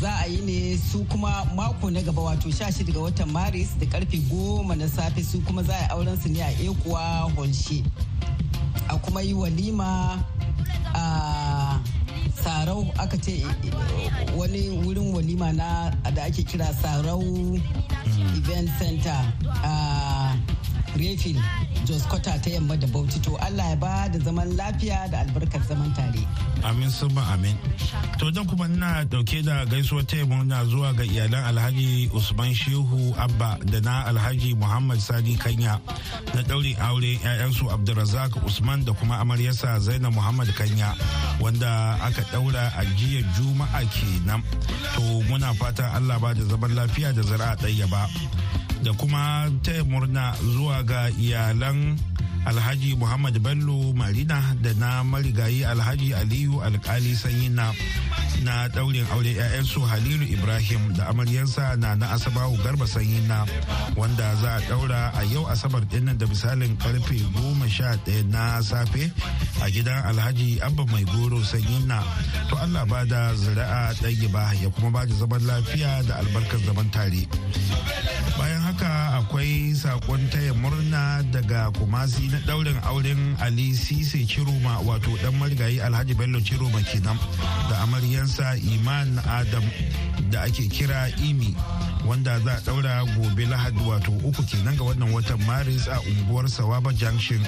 za 0.00 0.10
a 0.20 0.26
yi 0.28 0.40
ne 0.44 0.76
su 0.76 1.04
kuma 1.08 1.44
mako 1.54 1.90
na 1.90 2.00
gaba 2.02 2.22
wato 2.22 2.48
16 2.48 2.92
ga 2.92 3.00
watan 3.00 3.30
maris 3.32 3.68
da 3.80 3.86
ƙarfe 3.86 4.18
goma 4.30 4.74
na 4.76 4.86
safe 4.88 5.22
su 5.24 5.40
kuma 5.40 5.62
za 5.62 5.72
a 5.74 5.80
yi 5.82 5.88
auren 5.90 6.16
su 6.20 6.28
ne 6.28 6.40
a 6.42 6.50
ekuwa 6.52 7.30
holshe. 7.36 7.82
A 8.88 8.98
kuma 8.98 9.20
yi 9.22 9.34
walima 9.34 10.22
a 10.94 11.80
sarau 12.42 12.86
aka 12.98 13.16
ce 13.18 13.42
wani 14.36 14.68
wurin 14.84 15.12
walima 15.14 15.52
na 15.52 15.90
da 16.14 16.24
ake 16.24 16.42
kira 16.42 16.66
sarau 16.82 17.22
event 18.36 18.70
center 18.78 19.32
a 19.64 20.36
refil 20.96 21.36
jos 21.84 22.02
kota 22.06 22.38
ta 22.38 22.50
yamma 22.50 22.76
da 22.76 22.86
bauchi. 22.86 23.20
To 23.22 23.36
allah 23.36 23.70
ya 23.70 23.76
ba 23.76 24.08
da 24.12 24.18
zaman 24.18 24.56
lafiya 24.56 25.10
da 25.10 25.18
albarkar 25.24 25.62
zaman 25.68 25.92
tare. 25.94 26.22
Amin 26.64 26.90
summa 26.90 27.22
amin. 27.32 27.56
To 28.18 28.30
don 28.30 28.46
kuma 28.46 28.66
ina 28.66 29.04
ɗauke 29.04 29.42
da 29.44 29.64
gaisuwar 29.66 30.04
taya 30.06 30.24
na 30.44 30.64
zuwa 30.64 30.92
ga 30.96 31.04
iyalan 31.04 31.44
alhaji 31.44 32.10
usman 32.14 32.54
shehu 32.54 33.14
abba 33.18 33.58
da 33.64 33.80
na 33.80 34.04
alhaji 34.06 34.54
muhammad 34.54 34.98
sani 35.00 35.36
kanya 35.36 35.80
na 36.34 36.42
daure 36.42 36.74
aure 36.80 37.18
'ya'yansu 37.22 37.70
abdulrazak 37.70 38.36
usman 38.46 38.84
da 38.84 38.92
kuma 38.92 39.18
amaryarsa 39.20 39.78
zainab 39.80 40.14
muhammad 40.14 40.48
kanya 40.56 40.94
wanda 41.40 41.98
aka 42.02 42.22
daura 42.32 42.72
a 42.76 42.84
jiya 42.96 43.22
juma'a 43.36 43.82
kenan. 43.92 44.42
To 44.96 45.02
muna 45.28 45.52
fatan 45.54 45.92
allah 45.94 46.18
ba 46.18 46.34
da 46.34 46.42
zaman 46.44 46.74
lafiya 46.74 47.12
da 47.14 47.22
zara'a 47.22 47.56
ɗaya 47.56 47.86
ba. 47.90 48.08
Da 48.82 48.92
kuma 48.92 49.50
taya 49.62 49.84
murna 49.84 50.34
zuwa 50.54 50.82
ga 50.82 51.08
iyalan 51.10 51.96
alhaji 52.46 52.94
muhammad 52.94 53.38
bello 53.42 53.90
marina 53.92 54.38
da 54.62 54.70
na 54.78 55.02
marigayi 55.04 55.64
alhaji 55.66 56.14
aliyu 56.14 56.62
alkali 56.62 57.16
sanyi 57.16 57.48
na 57.50 57.74
na 58.46 58.68
daurin 58.70 59.02
aure 59.10 59.34
'ya'yansu 59.34 59.80
halilu 59.82 60.22
ibrahim 60.30 60.94
da 60.94 61.10
amaryarsa 61.10 61.74
na 61.82 61.98
na 61.98 62.14
asabawu 62.14 62.54
garba 62.62 62.86
sanyi 62.86 63.18
na 63.26 63.42
wanda 63.98 64.30
za 64.38 64.50
a 64.56 64.60
daura 64.70 65.10
a 65.10 65.22
yau 65.34 65.42
asabar 65.50 65.82
ɗin 65.90 66.04
nan 66.06 66.18
da 66.18 66.26
misalin 66.30 66.76
ƙarfe 66.78 67.18
goma 67.34 67.66
sha 67.68 67.98
ɗaya 68.06 68.22
na 68.30 68.62
safe 68.62 69.10
a 69.62 69.66
gidan 69.70 70.06
alhaji 70.06 70.60
abba 70.62 70.86
mai 70.86 71.02
goro 71.04 71.42
sanyi 71.42 71.82
na 71.90 71.98
to 72.48 72.54
allah 72.62 72.86
ba 72.86 73.02
da 73.08 73.34
zira'a 73.34 73.90
ɗaya 73.98 74.28
ba 74.30 74.54
ya 74.62 74.70
kuma 74.70 74.90
ba 74.94 75.02
da 75.06 75.14
zaman 75.18 75.42
lafiya 75.42 76.02
da 76.06 76.14
albarkar 76.22 76.60
zaman 76.62 76.86
tare. 76.94 77.26
Bayan 78.38 78.62
haka 78.76 79.16
akwai 79.24 79.72
saƙon 79.72 80.28
taya 80.30 80.52
murna 80.54 81.22
daga 81.32 81.70
kumasi 81.72 82.28
na 82.30 82.36
daurin 82.46 82.76
auren 82.84 83.36
ali 83.40 83.72
sise 83.72 84.26
ciroma 84.28 84.80
wato 84.84 85.16
dan 85.22 85.32
marigayi 85.40 85.80
alhaji 85.80 86.12
bello 86.14 86.40
ciroma 86.44 86.80
kenan 86.84 87.16
da 87.72 87.80
amaryansa 87.88 88.52
iman 88.76 89.16
adam 89.28 89.64
da 90.30 90.42
ake 90.44 90.68
kira 90.68 91.08
imi 91.24 91.56
wanda 92.06 92.38
za 92.40 92.52
a 92.56 92.60
daura 92.60 93.04
gobe 93.16 93.46
lahadi 93.46 93.80
wato 93.88 94.12
uku 94.24 94.42
kenan 94.44 94.76
ga 94.76 94.84
wannan 94.84 95.08
watan 95.12 95.40
maris 95.46 95.88
a 95.88 95.96
unguwar 96.00 96.44
sawaba 96.48 96.92
junction 96.92 97.40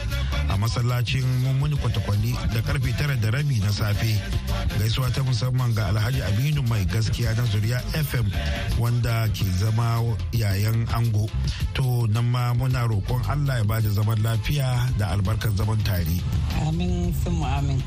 a 0.48 0.56
masallacin 0.56 1.24
mummuni 1.44 1.76
kwatakwali 1.76 2.32
da 2.54 2.60
ƙarfe 2.62 2.96
tara 2.98 3.16
da 3.16 3.30
rabi 3.30 3.60
na 3.60 3.70
safe. 3.72 4.16
Gaisuwa 4.78 5.10
ta 5.12 5.22
musamman 5.22 5.74
ga 5.74 5.86
alhaji 5.92 6.22
aminu 6.22 6.62
mai 6.68 6.84
gaskiya 6.84 7.34
na 7.36 7.44
zuriya 7.44 7.80
fm 8.04 8.26
wanda 8.80 9.28
ke 9.34 9.44
zama 9.58 10.00
yayan 10.32 10.86
ango 10.94 11.17
to 11.74 12.06
nan 12.12 12.26
ma 12.30 12.52
muna 12.54 12.86
roƙon 12.86 13.22
allah 13.30 13.58
ya 13.58 13.64
ba 13.64 13.80
da 13.80 13.88
zaman 13.90 14.18
lafiya 14.22 14.68
da 14.98 15.06
albarkar 15.16 15.50
zaman 15.56 15.78
tare. 15.84 16.18
Amin 16.66 17.14
sun 17.24 17.42
amin. 17.42 17.82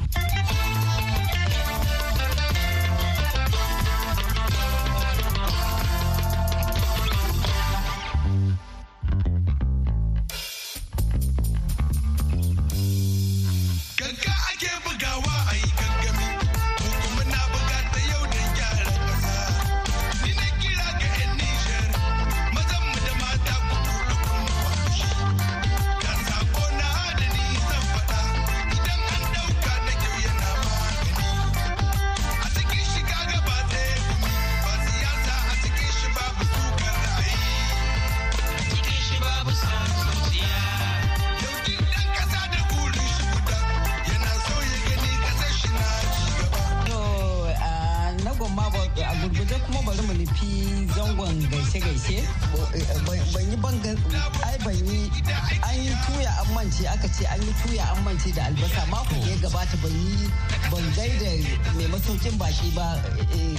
Masaukin 61.92 62.38
baki 62.38 62.70
ba 62.76 62.98
eh, 63.36 63.58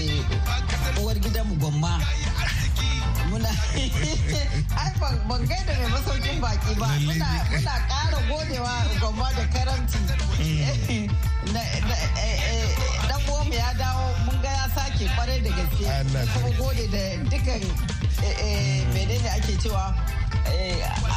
eh, 0.00 1.00
uwar 1.02 1.16
gidanmu 1.18 1.54
gwamma. 1.60 2.00
Muna 3.30 3.48
ai 4.80 4.92
ban 5.28 5.42
gaida 5.46 5.72
mai 5.78 5.90
masaukin 5.90 6.40
baki 6.40 6.72
ba. 6.80 6.86
Muna 7.04 7.74
kara 7.88 8.18
godewa 8.28 8.74
gwamma 9.00 9.28
da 9.36 9.44
karanti. 9.54 9.98
Mm. 10.40 11.08
dan 13.08 13.20
mu 13.26 13.52
ya 13.54 13.70
dawo 13.78 14.04
mun 14.26 14.36
ga 14.42 14.50
ya 14.50 14.66
sake 14.74 15.04
ƙwarai 15.16 15.40
da 15.42 15.50
gaske. 15.50 15.84
Kuma 16.34 16.50
gode 16.58 16.84
da 16.90 17.02
dukan 17.30 17.62
eh, 18.24 18.84
menene 18.94 19.28
ake 19.36 19.56
cewa 19.62 19.94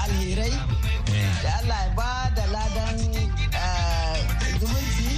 alherai. 0.03 0.82
Da 1.43 1.49
Allah 1.59 1.79
ya 1.87 1.93
ba 1.95 2.31
da 2.35 2.45
ladan 2.51 2.97
zumunci. 4.59 5.09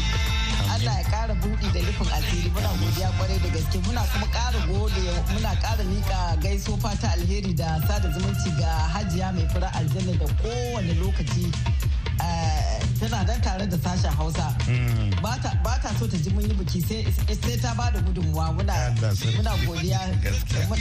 Allah 0.73 0.93
ya 0.99 1.03
kara 1.09 1.33
buɗi 1.35 1.67
da 1.73 1.79
nufin 1.81 2.09
asiri. 2.17 2.49
Muna 2.53 2.69
godiya 2.79 3.09
ƙwarai 3.17 3.39
da 3.43 3.49
gaske. 3.49 3.77
Muna 3.85 4.01
kuma 4.11 4.27
kara 4.33 4.59
gode 4.67 5.03
muna 5.33 5.51
kara 5.61 5.83
mika 5.83 6.37
gaiso 6.41 6.77
fata 6.81 7.07
alheri 7.15 7.53
da 7.55 7.79
sada 7.87 8.09
zumunci 8.11 8.49
ga 8.59 8.71
hajiya 8.93 9.31
mai 9.33 9.47
fura 9.53 9.69
aljanna 9.73 10.13
da 10.19 10.25
kowane 10.41 10.93
lokaci 10.99 11.45
eh, 12.19 12.79
tana 12.99 13.23
dan 13.25 13.41
tare 13.41 13.67
da 13.67 13.77
sashen 13.77 14.11
hausa. 14.17 14.47
Hmm. 14.65 15.11
ba 15.21 15.37
ta 15.81 15.89
so 15.99 16.07
ta 16.07 16.17
ji 16.17 16.29
mun 16.33 16.43
yi 16.43 16.53
biki 16.53 16.81
sai 16.81 17.57
ta 17.61 17.73
ba 17.77 17.91
da 17.93 17.99
gudunmuwa. 18.01 18.51
Muna 18.57 19.53
godiya. 19.65 19.99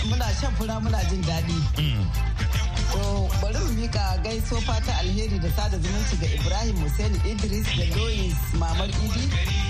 Muna 0.08 0.26
shan 0.40 0.52
fura 0.56 0.80
muna 0.80 0.99
jin 1.11 1.23
daɗi. 1.23 2.63
Hmm. 2.94 3.28
bari 3.42 3.58
mu 3.58 3.72
mika 3.80 4.04
gaiso 4.24 4.56
fata 4.66 4.92
alheri 4.98 5.38
da 5.38 5.50
sada 5.56 5.76
zumunci 5.78 6.16
ga 6.20 6.26
Ibrahim 6.38 6.76
Hussein 6.82 7.14
Idris 7.26 7.66
da 7.78 7.84
Lois 7.98 8.36
Mamar 8.60 8.88
Idi 8.88 9.24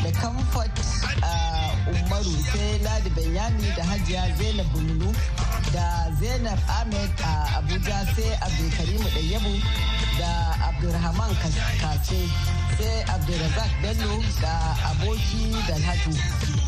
da 0.05 0.11
Comfort 0.21 0.77
Umaru 1.85 2.35
sai 2.53 2.79
Ladi 2.85 3.11
Benyami 3.17 3.69
da 3.77 3.83
Hajiya 3.85 4.23
Zainab 4.39 4.67
Bununu 4.73 5.11
da 5.73 6.09
Zainab 6.21 6.59
Ahmed 6.79 7.11
a 7.25 7.61
Abuja 7.61 7.99
sai 8.15 8.31
Abdulkarimu 8.47 9.09
Ɗayyabu 9.15 9.53
da 10.19 10.31
Abdulrahman 10.69 11.33
Kasim 11.81 12.29
sai 12.79 13.05
Abdulrazak 13.15 13.71
Bello 13.83 14.17
da 14.41 14.55
aboki 14.91 15.53
Dalhatu. 15.69 16.13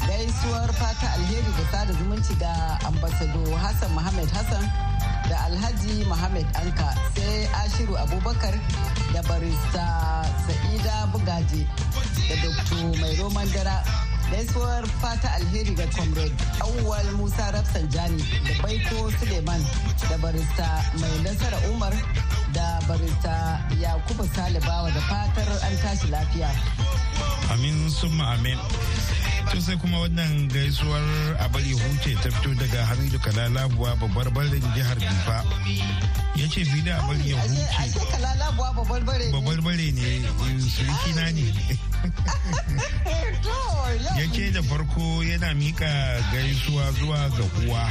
Gaisuwar 0.06 0.70
fata 0.80 1.06
alheri 1.16 1.50
da 1.58 1.64
sada 1.72 1.92
zumunci 1.92 2.34
ga 2.40 2.78
ambasado 2.88 3.42
Hassan 3.62 3.90
Muhammad 3.94 4.28
Hassan 4.30 4.64
da 5.28 5.36
alhaji 5.46 6.04
Muhammad 6.08 6.46
Anka 6.54 6.90
sai 7.14 7.46
Ashiru 7.64 7.94
Abubakar 7.96 8.54
da 9.12 9.22
barista 9.22 9.86
Sa'ida 10.46 11.06
Bugaje 11.12 11.62
da 12.28 12.34
Dr. 12.42 13.00
Mai 13.00 13.14
Roman 13.16 13.48
Dara 13.52 13.82
gaisuwar 14.30 14.86
fata 15.00 15.28
alheri 15.38 15.74
ga 15.74 15.86
comrade 15.96 16.34
awwal 16.60 17.08
musa 17.16 17.50
rafsanjani 17.54 18.22
da 18.46 18.52
baiko 18.62 19.10
suleiman 19.18 19.62
da 20.10 20.16
barista 20.18 20.66
mai 21.00 21.14
nasara 21.24 21.58
umar 21.70 21.92
da 22.52 22.80
barista 22.88 23.60
yakubu 23.82 24.26
salibawa 24.34 24.90
da 24.90 25.00
fatar 25.10 25.48
an 25.66 25.74
tashi 25.82 26.08
lafiya 26.10 26.50
amin 27.54 27.90
summa 27.90 28.34
amin 28.34 28.58
To 29.52 29.60
sai 29.62 29.76
kuma 29.78 29.98
wannan 30.02 30.50
gaisuwar 30.50 31.06
a 31.40 31.48
bari 31.48 31.72
huce 31.72 32.14
ta 32.22 32.30
fito 32.30 32.54
daga 32.54 32.84
Hamidu 32.86 33.18
Kalalabuwa 33.18 33.96
babbar 33.96 34.30
barin 34.30 34.62
jihar 34.74 34.96
Bifa. 34.98 35.44
Ya 36.36 36.46
ce 36.48 36.64
fi 36.64 36.82
da 36.82 36.98
a 36.98 37.02
bari 37.06 37.30
ya 37.30 37.36
huce. 37.40 37.66
Babbar 39.32 39.60
bare 39.62 39.92
ne, 39.92 40.22
suriki 40.60 41.12
na 41.16 41.30
ne. 41.32 41.46
Ya 44.16 44.26
ce 44.32 44.50
da 44.52 44.62
farko 44.62 45.22
yana 45.24 45.54
mika 45.54 45.86
gaisuwa 46.32 46.92
zuwa 46.92 47.28
ga 47.36 47.44
uwa. 47.66 47.84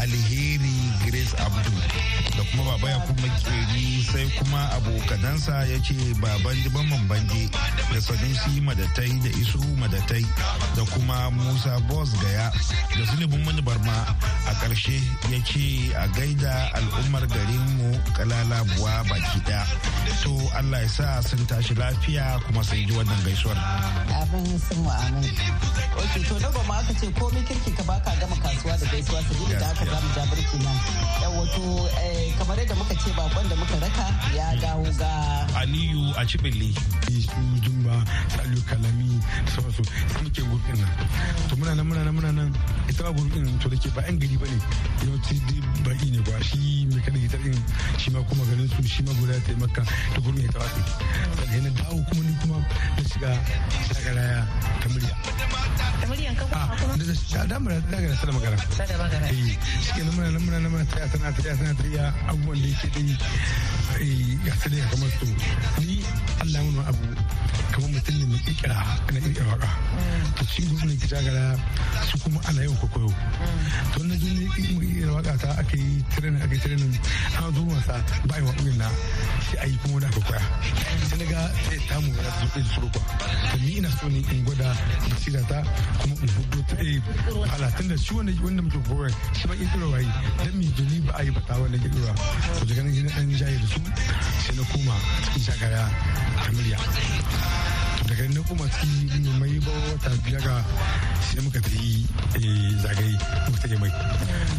alheri 0.00 0.76
grace 1.04 1.34
abdu 1.44 1.72
da 2.40 2.46
kuma 2.50 2.64
baba 2.72 2.88
ya 2.90 2.98
kuma 3.04 3.28
keri 3.44 4.00
sai 4.02 4.28
kuma 4.38 4.60
abokanansa 4.72 5.52
ya 5.68 5.76
ce 5.84 5.94
baban 6.20 6.56
diban 6.64 6.88
bande 7.08 7.50
da 7.92 8.00
sanusi 8.00 8.60
madatai 8.64 9.12
da 9.22 9.28
isu 9.28 9.60
madatai 9.76 10.24
da 10.76 10.82
kuma 10.92 11.30
musa 11.30 11.76
boss 11.88 12.08
gaya 12.22 12.48
da 12.96 13.04
sulibin 13.12 13.44
mani 13.44 13.60
barma. 13.62 14.16
A 14.48 14.52
ƙarshe 14.56 14.96
ya 15.30 15.38
ce 15.44 15.92
a 15.94 16.08
gaida 16.16 16.70
al'ummar 16.74 17.26
garinmu 17.28 17.92
kalala 18.16 18.64
buwa 18.74 19.04
baki 19.08 19.38
ɗaya 19.46 19.62
to 20.22 20.32
allah 20.56 20.80
ya 20.82 20.88
sa 20.88 21.20
sun 21.22 21.46
tashi 21.46 21.74
lafiya 21.74 22.40
kuma 22.46 22.64
sai 22.64 22.84
ji 22.88 22.92
wannan 22.96 23.20
gaisuwar. 23.24 23.56
Abin 24.16 24.58
ka 27.76 27.82
baka 27.86 28.10
gama 28.20 28.36
kasuwa 28.42 28.76
da 28.80 28.86
gaisuwa 28.90 29.20
sabili 29.22 29.54
da 29.60 29.70
aka 29.70 29.84
za 29.84 29.98
mu 30.00 30.08
ja 30.16 30.24
birki 30.30 30.58
nan. 30.64 30.76
Wato 31.36 31.88
eh, 32.02 32.29
kamar 32.38 32.56
yadda 32.58 32.74
muka 32.76 32.94
ce 32.94 33.10
bakon 33.16 33.48
da 33.48 33.56
muka 33.56 33.76
raka 33.80 34.06
ya 34.36 34.46
dawo 34.60 34.86
ga 34.98 35.12
aliyu 35.60 36.12
a 36.16 36.24
cibili 36.26 36.74
su 37.08 37.40
jumba 37.62 38.04
saliu 38.28 38.62
kalami 38.68 39.20
da 39.44 39.50
sauransu. 39.52 39.82
Sai 39.84 40.22
muke 40.22 40.42
gurbin 40.42 40.80
nan. 40.80 40.90
Muna 41.60 41.74
nan 41.76 41.84
muna 41.86 42.02
nan 42.04 42.14
muna 42.16 42.30
nan. 42.32 42.50
Ita 42.88 43.02
ba 43.04 43.10
gurbin 43.12 43.44
to 43.60 43.68
da 43.68 43.76
ke 43.76 43.88
ba 43.94 44.00
yan 44.08 44.16
gari 44.18 44.36
ba 44.40 44.46
ne. 44.48 44.58
Yawanci 45.04 45.36
baki 45.84 46.08
ne 46.10 46.20
ba 46.24 46.34
shi 46.42 46.88
mai 46.88 47.00
kada 47.04 47.18
gitar 47.20 47.40
din 47.44 47.58
shi 48.00 48.08
ma 48.10 48.20
kuma 48.28 48.44
ganin 48.48 48.68
su 48.72 48.80
shi 48.88 49.02
ma 49.04 49.12
guda 49.20 49.36
ta 49.44 49.52
maka 49.60 49.82
ta 49.84 50.18
gurbin 50.24 50.44
ya 50.44 50.50
tawafi 50.56 50.82
sannan 51.36 51.62
na 51.64 51.70
dawo 51.78 51.98
kuma 52.08 52.22
ni 52.24 52.34
kuma 52.40 52.56
na 52.96 53.02
shiga 53.10 53.30
shagaraya 53.92 54.40
ta 54.80 54.86
murya. 54.88 55.14
Da 56.00 56.06
muryan 56.08 56.34
kan 56.40 56.46
kuma 56.48 56.64
kuma? 56.80 56.92
da 56.96 57.40
da 57.50 57.56
mura 57.60 57.76
da 57.92 57.96
ga 58.00 58.08
sada 58.16 58.32
magana. 58.32 58.56
Sada 58.72 58.94
magana. 58.96 59.26
Eh 59.28 59.52
shi 59.84 60.00
ne 60.00 60.10
muna 60.16 60.28
nan 60.32 60.40
muna 60.44 60.58
nan 60.64 60.70
muna 60.72 60.84
taya 60.92 61.06
tana 61.12 61.28
taya 61.36 61.52
tana 61.60 61.72
taya 61.80 62.04
abubuwan 62.32 62.56
da 62.62 62.68
yake 62.72 62.88
dai 62.96 63.14
eh 64.00 64.38
ga 64.48 64.52
sai 64.60 64.80
kamar 64.90 65.12
ni 65.84 66.00
Allah 66.40 66.60
mun 66.64 66.78
abu 66.88 67.04
kamar 67.74 67.88
mutum 67.92 68.14
ne 68.18 68.24
mai 68.30 68.40
kikira 68.46 68.74
na 69.12 69.18
waƙa 69.50 69.68
to 70.36 70.44
shi 70.46 70.62
gudu 70.68 70.86
ne 70.86 70.94
kita 70.96 71.18
su 72.10 72.18
kuma 72.18 72.40
ana 72.48 72.62
yawan 72.62 72.76
kwakwayo 72.78 73.10
to 73.94 74.02
na 74.04 74.14
jini 74.16 74.46
kirkira 74.54 75.12
waƙa 75.16 75.34
ta 75.38 75.48
aka 75.60 75.76
yi 75.76 76.04
tirenin 76.14 76.42
aka 76.42 76.54
yi 76.54 76.60
tirenin 76.60 76.92
an 77.38 77.54
zo 77.54 77.62
wasa 77.68 77.94
ba 78.26 78.36
yi 78.38 78.42
waƙoƙin 78.46 78.76
na 78.78 78.88
sai 79.50 79.58
a 79.62 79.66
yi 79.66 79.76
kuma 79.82 80.00
da 80.00 80.06
aka 80.08 80.20
ƙwaya. 80.20 80.42
Sai 81.08 81.18
na 81.18 81.24
ga 81.30 81.40
sai 81.68 81.78
ta 81.88 82.00
mu 82.00 82.10
na 82.12 82.30
zuɗe 82.40 82.60
da 82.62 82.70
surukwa 82.74 83.02
to 83.50 83.56
ni 83.64 83.76
ina 83.78 83.90
so 84.00 84.08
ne 84.08 84.18
in 84.30 84.44
gwada 84.44 84.70
basira 85.10 85.42
ta 85.48 85.62
kuma 86.00 86.14
in 86.22 86.28
huɗu 86.28 86.58
ta 86.68 86.76
eh 86.80 87.00
ala 87.54 87.70
tunda 87.76 87.96
shi 87.98 88.14
wanda 88.14 88.32
wanda 88.42 88.62
muke 88.62 88.78
koyar 88.88 89.12
shi 89.34 89.46
ba 89.48 89.54
kirkiro 89.56 89.90
wayi 89.90 90.08
dan 90.38 90.52
mi 90.58 90.66
jini 90.76 91.00
ba 91.06 91.12
a 91.18 91.22
yi 91.24 91.30
bata 91.30 91.54
wannan 91.60 91.80
kirkiro 91.80 92.12
to 92.58 92.64
daga 92.66 92.82
nan 92.82 93.04
na 93.04 93.10
dan 93.16 93.30
jaye 93.36 93.56
da 93.58 93.66
su 93.66 93.80
sai 94.46 94.54
na 94.56 94.62
koma 94.72 94.94
cikin 95.24 95.42
shagaya 95.42 95.82
ta 96.44 96.50
murya 96.52 96.78
daga 98.10 98.24
nan 98.34 98.42
kuma 98.44 98.66
cikin 98.74 99.24
mai 99.38 99.54
ba 99.62 99.70
wata 99.86 100.10
biyar 100.26 100.42
ga 100.42 100.56
sai 101.30 101.40
muka 101.46 101.60
ta 101.62 101.70
yi 101.78 102.02
zagaye 102.82 103.14
muka 103.54 103.66
ta 103.70 103.76
mai. 103.78 103.92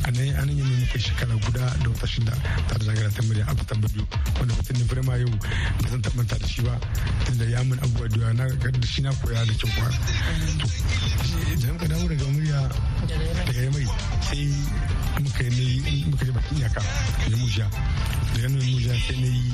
Anan 0.08 0.30
a 0.40 0.42
nan 0.48 0.56
yi 0.56 0.64
muka 0.64 0.98
shekara 0.98 1.36
guda 1.44 1.66
da 1.84 1.88
wata 1.92 2.08
shida 2.08 2.32
ta 2.68 2.74
da 2.80 2.84
zagara 2.88 3.10
ta 3.12 3.22
murya 3.28 3.44
abu 3.52 3.64
tambayo 3.68 4.04
wanda 4.40 4.54
mutum 4.56 4.76
ne 4.80 4.84
firma 4.88 5.14
yau 5.20 5.32
ba 5.84 5.88
zan 5.92 6.02
tabbata 6.02 6.36
da 6.40 6.48
shi 6.48 6.62
ba 6.64 6.74
tunda 7.28 7.46
ya 7.46 7.60
mun 7.68 7.78
abubuwa 7.84 8.08
da 8.08 8.34
na 8.40 8.46
da 8.48 8.88
shi 8.88 9.02
na 9.04 9.12
koya 9.20 9.44
da 9.46 9.54
kyau 9.60 9.72
kwa 9.76 9.88
to 10.58 10.68
idan 11.54 11.72
muka 11.76 11.88
dawo 11.92 12.06
daga 12.08 12.26
murya 12.32 12.60
daga 13.46 13.70
mai 13.76 13.86
sai 14.28 14.48
muka 15.20 15.44
yi 15.44 16.06
muka 16.08 16.26
yi 16.26 16.32
bakin 16.32 16.58
iyaka 16.58 16.82
da 17.30 17.36
mujiya 17.38 17.68
da 18.34 18.40
yanin 18.42 18.64
mujiya 18.64 18.96
sai 18.96 19.18
na 19.20 19.28
yi 19.28 19.52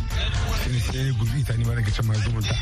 sai 0.79 1.03
na 1.03 1.11
gurbi 1.17 1.39
ita 1.41 1.53
ne 1.57 1.63
ma 1.65 1.73
daga 1.73 1.91
can 1.91 2.05
ma 2.05 2.13
zumunta. 2.13 2.53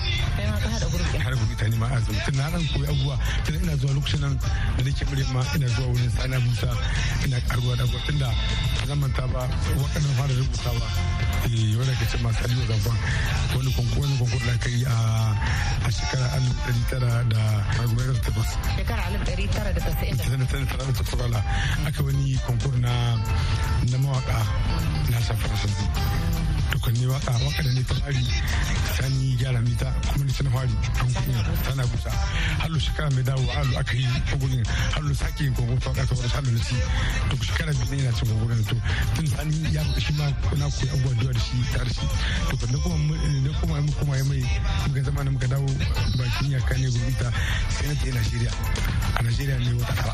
Har 1.23 1.33
gurbi. 1.35 1.53
Ita 1.55 1.67
ne 1.67 1.75
ma 1.75 1.87
azumi 1.95 2.19
tun 2.25 2.35
na 2.37 2.49
dan 2.49 2.63
koyi 2.71 2.87
abubuwa 2.87 3.17
tun 3.45 3.55
ina 3.55 3.75
zuwa 3.77 3.93
lokacin 3.93 4.19
nan 4.21 4.37
da 4.77 4.81
nake 4.83 5.03
murya 5.09 5.25
ma 5.33 5.41
ina 5.55 5.67
zuwa 5.75 5.87
wurin 5.87 6.11
sana 6.11 6.39
busa 6.39 6.69
ina 7.25 7.39
karuwa 7.47 7.75
da 7.75 7.83
abubuwa. 7.83 8.01
Tun 8.05 8.17
da 8.19 8.29
zan 8.85 8.99
manta 8.99 9.25
ba 9.33 9.41
waɗannan 9.81 10.13
fara 10.17 10.33
rubuta 10.39 10.71
ba 10.79 10.87
wanda 11.77 11.93
ka 11.99 12.05
ce 12.11 12.17
masu 12.23 12.41
aliyu 12.45 12.65
zamfan 12.69 12.97
wani 13.55 13.71
konkur 13.73 14.41
da 14.45 14.51
aka 14.53 14.69
yi 14.69 14.85
a 14.85 15.89
shekara 15.91 16.25
alif 16.35 16.57
ɗari 16.65 16.81
tara 16.89 17.11
da 17.29 17.41
magwayar 17.77 18.17
takwas. 18.25 18.51
Shekara 18.75 19.01
alif 19.05 19.21
ɗari 19.27 19.45
tara 19.53 19.69
da 19.73 19.79
tasa'in 19.81 20.17
da 20.17 20.45
tara 20.49 20.65
da 20.65 20.93
takwas 20.93 21.13
wala. 21.21 21.39
Aka 21.87 22.01
wani 22.03 22.37
konkur 22.47 22.73
na 22.79 22.93
na 23.91 23.97
mawaka 23.97 24.37
na 25.11 25.17
san 25.21 25.37
faransanci 25.37 25.85
tukunni 26.95 27.11
waƙa 27.11 27.33
waƙa 27.43 27.63
da 27.63 27.71
ne 27.73 27.83
ta 27.83 27.93
fari. 27.95 28.23
Sani 28.95 29.35
gyara 29.37 29.59
mita 29.61 29.91
kuma 30.13 30.25
ne 30.25 30.31
tana 30.31 30.49
fari. 30.49 30.71
An 30.99 31.11
kuɗi 31.11 31.63
tana 31.67 31.83
busa. 31.87 32.09
Hallo 32.59 32.79
shekara 32.79 33.11
mai 33.13 33.23
dawo 33.23 33.43
hallo 33.51 33.77
aka 33.79 33.93
yi 33.95 34.07
kogurin 34.31 34.63
hallo 34.95 35.13
sake 35.13 35.39
yin 35.43 35.53
kogun 35.53 35.79
ta 35.79 35.89
waƙa 35.91 36.15
wani 36.15 36.29
hallo 36.31 36.51
na 36.51 36.59
ci 36.63 36.75
to 37.29 37.35
shekara 37.43 37.73
biyu 37.73 37.91
ne 37.91 38.03
yana 38.03 38.15
cin 38.17 38.27
kogurin 38.27 38.63
to. 38.67 38.75
Tun 39.15 39.27
sani 39.27 39.73
ya 39.73 39.83
shi 39.99 40.13
ma 40.13 40.25
na 40.55 40.69
koyi 40.71 40.89
abubuwa 40.89 41.33
da 41.33 41.39
shi 41.39 41.57
tare 41.73 41.89
shi. 41.91 42.07
To 42.49 42.57
kan 42.57 42.79
kuma 42.79 43.15
na 43.43 43.59
kuma 43.59 43.81
mu 43.81 43.91
kuma 43.99 44.23
mai 44.23 44.43
muka 44.87 45.03
zama 45.03 45.23
na 45.23 45.31
muka 45.31 45.47
dawo 45.47 45.67
bakin 46.17 46.51
yaka 46.51 46.77
ne 46.79 46.87
gurbita 46.87 47.27
sai 47.69 47.87
na 47.87 47.93
tafi 47.95 48.11
Najeriya. 48.15 48.51
A 49.17 49.21
Najeriya 49.23 49.57
ne 49.59 49.71
wata 49.79 49.93
tara. 49.95 50.13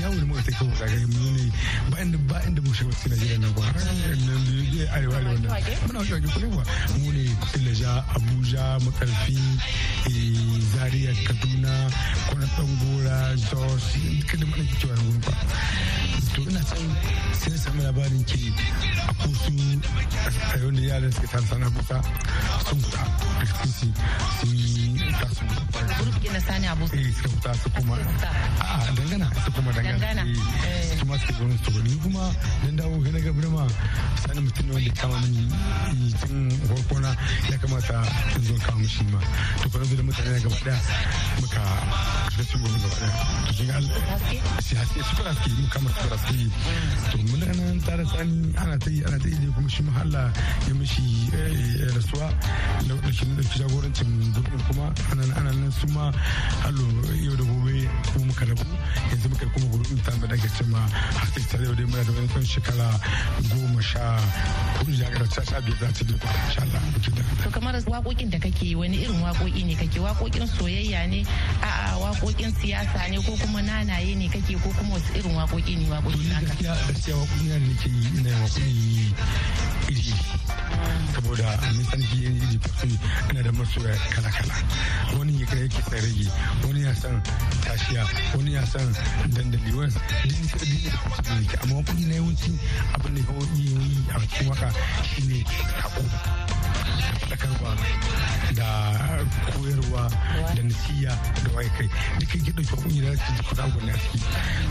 Yawo 0.00 0.14
da 0.14 0.24
muka 0.26 0.42
take 0.42 0.64
muka 0.64 0.86
ga 0.86 1.06
mu 1.06 1.30
ne 1.36 1.44
ba 1.90 1.96
inda 2.02 2.18
ba 2.28 2.38
inda 2.46 2.60
mu 2.62 2.72
shiga 2.74 2.92
cikin 2.92 3.10
Najeriya 3.12 3.38
nan 3.40 3.52
ba. 3.56 3.62
Arewa 4.96 5.16
arewa 5.16 5.38
nan 5.40 5.50
muna 5.86 5.98
wajen 6.00 6.14
wajen 6.14 6.30
kuma 6.32 6.62
mu 7.00 7.12
ne 7.12 7.24
Silaja 7.52 8.04
Abuja 8.14 8.64
Makarfi 8.84 9.38
Zaria 10.72 11.12
Kaduna 11.26 11.74
Kwana 12.28 12.46
Dangora 12.56 13.18
Jos 13.36 13.86
kada 14.28 14.46
mana 14.46 14.64
cewa 14.80 14.94
nan 14.96 15.04
gurin 15.06 15.20
ba 15.24 15.32
to 16.36 16.42
ina 16.42 16.60
san 16.68 16.84
sai 17.32 17.50
na 17.50 17.56
samu 17.56 17.80
labarin 17.82 18.22
ke 18.28 18.36
a 19.08 19.12
kosu 19.24 19.52
a 20.52 20.58
yau 20.60 20.70
da 20.70 20.82
yaran 20.88 21.12
suka 21.12 21.26
tara 21.32 21.46
sana 21.48 21.66
kusa 21.72 21.96
sun 22.68 22.78
fita. 22.84 23.02
Da 23.40 23.46
kusi 23.62 23.88
sun 24.36 24.52
yi 24.52 25.12
tasu. 25.16 25.44
Gurbi 25.96 26.28
na 26.32 26.40
sani 26.40 26.66
abu 26.68 26.84
eh 27.06 27.12
suka 27.14 27.28
fita 27.28 27.54
su 27.54 27.70
kuma 27.70 27.94
a 27.96 28.55
dangana. 29.18 29.30
Su 29.44 29.52
kuma 29.52 29.72
dangana. 29.72 30.24
Su 30.98 31.04
ma 31.06 31.16
suka 31.18 31.32
zo 31.34 31.70
su 31.72 31.82
ni 31.82 31.96
kuma 32.02 32.30
dan 32.62 32.76
dawo 32.76 32.98
ga 33.02 33.10
daga 33.10 33.32
birma 33.32 33.66
sani 34.20 34.40
mutum 34.40 34.66
ne 34.66 34.72
wanda 34.74 34.92
kama 35.00 35.16
mini 35.20 36.12
tun 36.20 36.50
farko 36.68 36.98
na 37.00 37.10
ya 37.50 37.56
kamata 37.58 37.98
in 38.36 38.42
zo 38.44 38.54
kawo 38.64 38.78
mishi 38.78 39.04
ma. 39.10 39.18
To 39.62 39.68
kuma 39.68 39.84
da 39.84 40.02
mutane 40.02 40.30
na 40.32 40.38
gaba 40.40 40.56
ɗaya 40.64 40.78
muka 41.40 41.62
cikin 42.36 42.60
gobe 42.60 42.78
gaba 42.82 42.96
ɗaya 43.00 43.46
to 43.46 43.52
kin 43.54 43.66
ga 43.66 43.80
sai 44.60 44.76
haske 44.76 45.00
su 45.02 45.12
fara 45.16 45.32
suke 45.34 45.56
mu 45.60 45.68
kama 45.68 45.88
su 45.90 46.00
fara 46.00 46.18
suke 46.18 46.50
to 47.10 47.16
mun 47.30 47.40
da 47.40 47.52
nan 47.56 47.80
tare 47.86 48.04
sani 48.04 48.52
ana 48.56 48.76
ta 48.78 48.90
yi 48.90 49.00
ana 49.06 49.18
ta 49.18 49.28
yi 49.28 49.48
kuma 49.54 49.68
shi 49.68 49.82
mahalla 49.82 50.32
ya 50.68 50.74
mishi 50.74 51.02
rasuwa. 51.96 52.28
Da 52.86 53.12
shi 53.12 53.24
da 53.36 53.42
jagorancin 53.56 54.32
gurbin 54.34 54.62
kuma 54.68 54.92
ana 55.10 55.24
nan 55.42 55.72
su 55.72 55.86
ma 55.94 56.10
hallo 56.62 56.84
yau 57.24 57.34
da 57.36 57.44
gobe 57.44 57.88
kuma 58.12 58.24
muka 58.26 58.44
rabu. 58.44 58.66
Yanzu 59.10 59.28
muka 59.30 59.46
kuma 59.54 59.66
gurbin 59.72 59.98
ta 60.04 60.10
da 60.20 60.26
daga 60.26 60.48
cewa 60.56 60.80
haske 61.18 61.40
ta 61.50 61.58
yau 61.62 61.74
dai 61.74 61.84
muna 61.86 62.04
da 62.04 62.12
wani 62.12 62.46
shekara 62.46 62.88
goma 63.50 63.82
sha 63.82 64.20
huɗu 64.78 64.92
ya 65.00 65.08
ga 65.10 65.26
ta 65.28 65.42
sha 65.44 65.60
biyar 65.60 65.78
za 65.80 65.88
ta 65.92 66.04
duka 66.04 66.28
insha 66.46 66.60
Allah 66.62 66.82
to 67.44 67.50
kamar 67.50 67.74
waƙoƙin 67.86 68.30
da 68.30 68.38
kake 68.38 68.76
wani 68.76 68.96
irin 69.04 69.20
waƙoƙi 69.22 69.64
ne 69.66 69.74
kake? 69.74 70.00
Waƙoƙin 70.00 70.46
soyayya 70.48 71.08
ne? 71.08 71.24
A'a 71.62 71.96
waƙoƙin 71.98 72.52
siyasa 72.60 73.08
ne 73.10 73.16
ko 73.22 73.36
kuma 73.36 73.62
nanaye 73.62 74.14
ne 74.16 74.28
kake 74.28 74.54
ko 74.62 74.70
kuma 74.78 74.94
wasu 74.98 75.12
irin 75.14 75.34
waƙoƙi 75.34 75.76
ne 75.78 75.86
waƙoƙi 75.88 76.28
naka? 76.28 76.46
gaskiya 76.46 76.74
gaskiya 76.86 77.16
waƙoƙi 77.16 77.46
na 77.48 77.58
nake 77.58 77.88
yi 77.88 78.08
ina 78.20 78.30
waƙoƙi 78.42 79.14
iri 79.88 80.14
saboda 81.14 81.48
nisan 81.76 82.02
ki 82.10 82.16
yin 82.22 82.36
iri 82.42 82.58
fasu 82.58 82.86
ina 83.30 83.42
da 83.42 83.52
masoya 83.52 83.94
kala 84.14 84.30
kala 84.30 84.54
kai 85.46 85.58
yake 85.62 85.82
sai 85.90 86.00
rage. 86.00 86.28
Wani 86.66 86.82
ya 86.82 86.94
san 86.94 87.22
tashiya 87.64 88.04
wani 88.36 88.54
ya 88.54 88.64
san 88.66 88.94
dandali 89.34 89.72
wani 89.76 89.92
din 90.24 90.48
sai 90.48 90.66
din 90.66 90.90
da 91.24 91.34
ne 91.34 91.46
amma 91.62 91.74
waƙoƙi 91.82 92.06
na 92.08 92.14
yawanci 92.14 92.52
abin 92.94 93.14
da 93.14 93.22
kawai 93.22 93.48
yi 93.56 94.04
a 94.14 94.18
cikin 94.20 94.48
waƙa 94.48 94.70
shine 95.14 95.44
haƙo 95.82 96.45
faɗakarwa 97.46 97.76
da 98.54 99.24
koyarwa 99.52 100.08
da 100.54 100.62
nasiya 100.62 101.12
da 101.44 101.50
waye 101.54 101.68
kai. 101.78 101.88
Dukkan 102.18 102.40
ki 102.44 102.50
ɗauki 102.52 102.74
wani 102.76 103.00
da 103.00 103.10
ki 103.16 103.42
kuɗa 103.48 103.64
gwani 103.72 103.90
a 103.90 103.96
ciki 103.98 104.20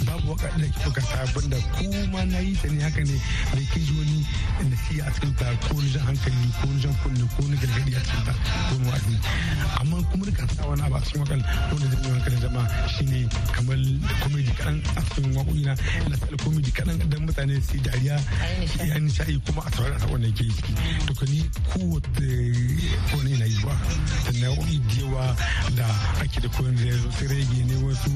babu 0.05 0.27
waƙa 0.33 0.49
da 0.57 0.65
ki 0.65 0.79
ɗauka 0.83 1.01
ta 1.01 1.21
abin 1.23 1.49
da 1.49 1.57
ko 1.57 2.07
ma 2.11 2.23
na 2.25 2.39
yi 2.39 2.55
ta 2.55 2.67
ne 2.71 2.81
haka 2.83 3.01
ne 3.03 3.17
da 3.53 3.61
ke 3.71 3.79
ji 3.79 3.93
wani 3.97 4.25
nasiya 4.69 5.05
a 5.07 5.11
cikin 5.11 5.33
ta 5.35 5.45
ko 5.67 5.79
ni 5.81 5.89
jan 5.91 6.03
hankali 6.03 6.49
ko 6.61 6.67
ni 6.67 6.79
jan 6.81 6.95
kunne 7.03 7.25
ko 7.35 7.41
ni 7.47 7.55
gargaɗi 7.57 7.93
a 7.95 7.99
cikin 8.01 8.23
ta 8.25 8.33
ko 8.69 8.75
ni 8.79 8.85
wa'azi. 8.89 9.15
Amma 9.79 9.97
kuma 10.11 10.25
duka 10.25 10.47
sa 10.55 10.65
wani 10.67 10.81
abu 10.81 10.95
a 10.95 10.99
cikin 11.01 11.21
wakal 11.21 11.41
wanda 11.71 11.87
zai 11.91 12.01
yi 12.01 12.09
hankalin 12.11 12.39
jama'a 12.41 12.87
shine 12.89 13.29
kamar 13.53 13.77
komedi 14.23 14.51
kaɗan 14.57 14.77
a 14.97 15.01
cikin 15.13 15.33
waƙoƙi 15.35 15.63
na 15.65 15.73
na 16.09 16.15
sa 16.17 16.25
komedi 16.43 16.71
kaɗan 16.71 16.97
dan 17.09 17.21
mutane 17.27 17.61
su 17.61 17.77
dariya 17.79 18.17
ya 18.87 18.95
nishaɗi 18.99 19.39
kuma 19.45 19.61
a 19.65 19.69
saurara 19.71 19.99
saƙon 19.99 20.21
da 20.21 20.29
ke 20.31 20.43
ciki. 20.49 20.73
To 21.05 21.25
ni 21.29 21.41
kowace 21.69 22.64
wani 23.15 23.37
na 23.37 23.45
yi 23.45 23.57
ba 23.63 23.73
da 24.25 24.31
nau'i 24.39 24.81
yawa 24.99 25.35
da 25.75 25.85
ake 26.21 26.39
da 26.41 26.49
koyon 26.49 26.75
da 26.75 27.11
sai 27.17 27.27
rage 27.27 27.59
ne 27.65 27.75
wasu 27.85 28.11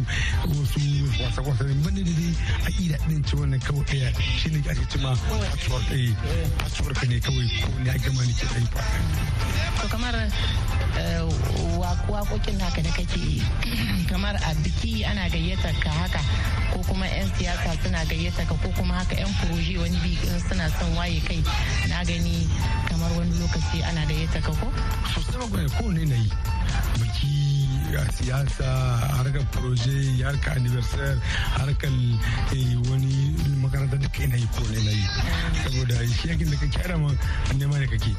wasu 0.48 0.80
wasa 1.24 1.42
wasa 1.42 1.64
ne 1.64 1.74
ba 1.84 1.90
ne 1.92 2.02
da 2.04 2.12
dai 2.12 2.34
a 2.66 2.70
ida 2.84 2.98
din 3.08 3.24
ci 3.24 3.36
wannan 3.36 3.60
kawai 3.60 3.84
ɗaya 3.86 4.10
shi 4.40 4.50
ne 4.50 4.60
ake 4.70 4.86
cima 4.90 5.12
patchwork 5.52 5.84
ɗaya 5.90 6.14
patchwork 6.58 7.02
ne 7.10 7.20
kawai 7.20 7.48
ko 7.64 7.70
ne 7.84 7.90
a 7.90 7.98
gama 7.98 8.22
ne 8.26 8.34
ke 8.34 8.46
ɗaya 8.46 8.68
ba. 8.74 8.82
to 9.82 9.88
kamar 9.88 10.16
waƙoƙin 12.10 12.58
naka 12.58 12.82
da 12.82 12.92
kake 12.92 13.42
kamar 14.10 14.36
a 14.36 14.54
biki 14.64 15.06
ana 15.06 15.30
gayyatar 15.30 15.74
ka 15.80 15.90
haka 15.90 16.20
ko 16.74 16.80
kuma 16.88 17.06
'yan 17.08 17.30
siyasa 17.38 17.74
suna 17.84 18.06
gayyata 18.06 18.46
ka 18.46 18.56
ko 18.60 18.70
kuma 18.78 18.94
haka 19.02 19.16
'yan 19.16 19.32
furoji 19.42 19.78
wani 19.78 19.98
bi 20.04 20.14
suna 20.50 20.70
son 20.80 20.94
waye 20.98 21.22
kai 21.26 21.42
na 21.90 22.04
gani 22.04 22.46
kamar 23.00 23.18
wani 23.18 23.32
lokaci 23.40 23.80
ana 23.88 24.04
gayyata 24.06 24.40
ka 24.44 24.52
ko? 24.60 24.68
sosai 25.16 25.40
ba 25.48 25.64
ko 25.80 25.88
ne 25.96 26.04
na 26.04 26.16
yi 26.20 26.28
biki 27.00 27.32
a 27.96 28.04
siyasa 28.12 28.68
harkar 29.16 29.44
proje 29.56 30.20
harkar 30.20 30.60
anniversary 30.60 31.16
harkar 31.56 31.92
wani 32.92 33.16
makaranta 33.64 33.96
da 34.04 34.08
kai 34.12 34.28
na 34.28 34.36
yi 34.36 34.48
ko 34.52 34.64
ne 34.68 34.80
na 34.84 34.92
yi 34.92 35.06
saboda 35.64 35.96
shi 36.12 36.28
yaƙin 36.28 36.52
da 36.52 36.58
kake 36.60 36.80
ara 36.86 36.98
ma 37.00 37.12
nema 37.56 37.80
ne 37.80 37.88
kake. 37.88 38.12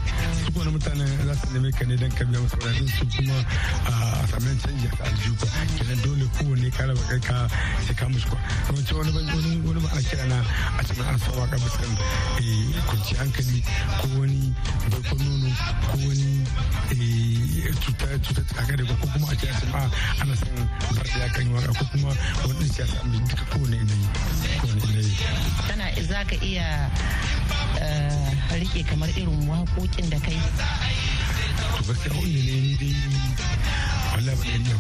Su 0.44 0.52
kuma 0.52 0.70
mutanen 0.72 1.08
za 1.28 1.34
su 1.36 1.46
neme 1.52 1.70
ka 1.76 1.84
ne 1.84 1.96
don 1.96 2.10
ka 2.16 2.24
biya 2.24 2.40
musu 2.40 2.56
kuɗaɗen 2.56 2.88
su 2.88 3.04
kuma 3.16 3.36
a 3.84 3.92
samun 4.32 4.56
canji 4.64 4.88
a 4.88 5.04
aljihu. 5.04 5.34
Ba 5.40 5.46
kenan 5.76 5.98
dole 6.04 6.26
kowanne 6.36 6.68
ka 6.72 6.82
raba 6.88 7.02
kai 7.08 7.20
ka 7.20 7.36
sai 7.86 7.94
ka 7.94 8.08
musu 8.08 8.28
kwa 8.32 8.38
yawanci 8.68 8.92
wani 8.96 9.10
ban 9.12 9.24
wani 9.28 9.50
wani 9.68 9.80
ba 9.84 9.88
a 9.92 10.00
kira 10.08 10.24
na 10.28 10.38
a 10.78 10.82
cikin 10.84 11.04
an 11.08 11.18
sa 11.20 11.30
waƙa 11.36 11.56
bisan 11.60 11.92
kwanci 12.88 13.14
hankali 13.20 13.60
ko 14.00 14.06
wani 14.20 14.52
barkon 14.90 15.18
nono 15.24 15.50
ko 15.90 15.96
wani 16.06 16.30
cuta 17.84 18.06
cuta 18.24 18.42
tsaka 18.48 18.72
da 18.76 18.84
ko 18.84 18.94
kuma 19.12 19.26
a 19.30 19.34
kira 19.36 19.54
ma 19.72 19.82
ana 20.22 20.34
son 20.36 20.56
bar 20.96 21.06
da 21.18 21.26
kan 21.34 21.46
yi 21.46 21.52
waƙa 21.54 21.72
ko 21.78 21.84
kuma 21.92 22.10
wani 22.46 22.66
siyasa 22.74 23.04
mai 23.06 23.18
duka 23.28 23.44
kowane 23.50 23.76
yanayi 23.76 24.06
kowane 24.60 24.82
yanayi 24.86 25.14
kana 25.68 25.86
za 26.08 26.20
ka 26.28 26.36
iya 26.42 26.90
riƙe 28.60 28.82
kamar 28.88 29.08
irin 29.16 29.46
waƙoƙin 29.48 30.10
da 30.10 30.18
kai? 30.20 30.38
To 31.76 31.82
gaskiya 31.86 32.14
wani 32.14 32.40
ne 32.42 32.54
ni 32.60 32.74
dai 32.76 32.90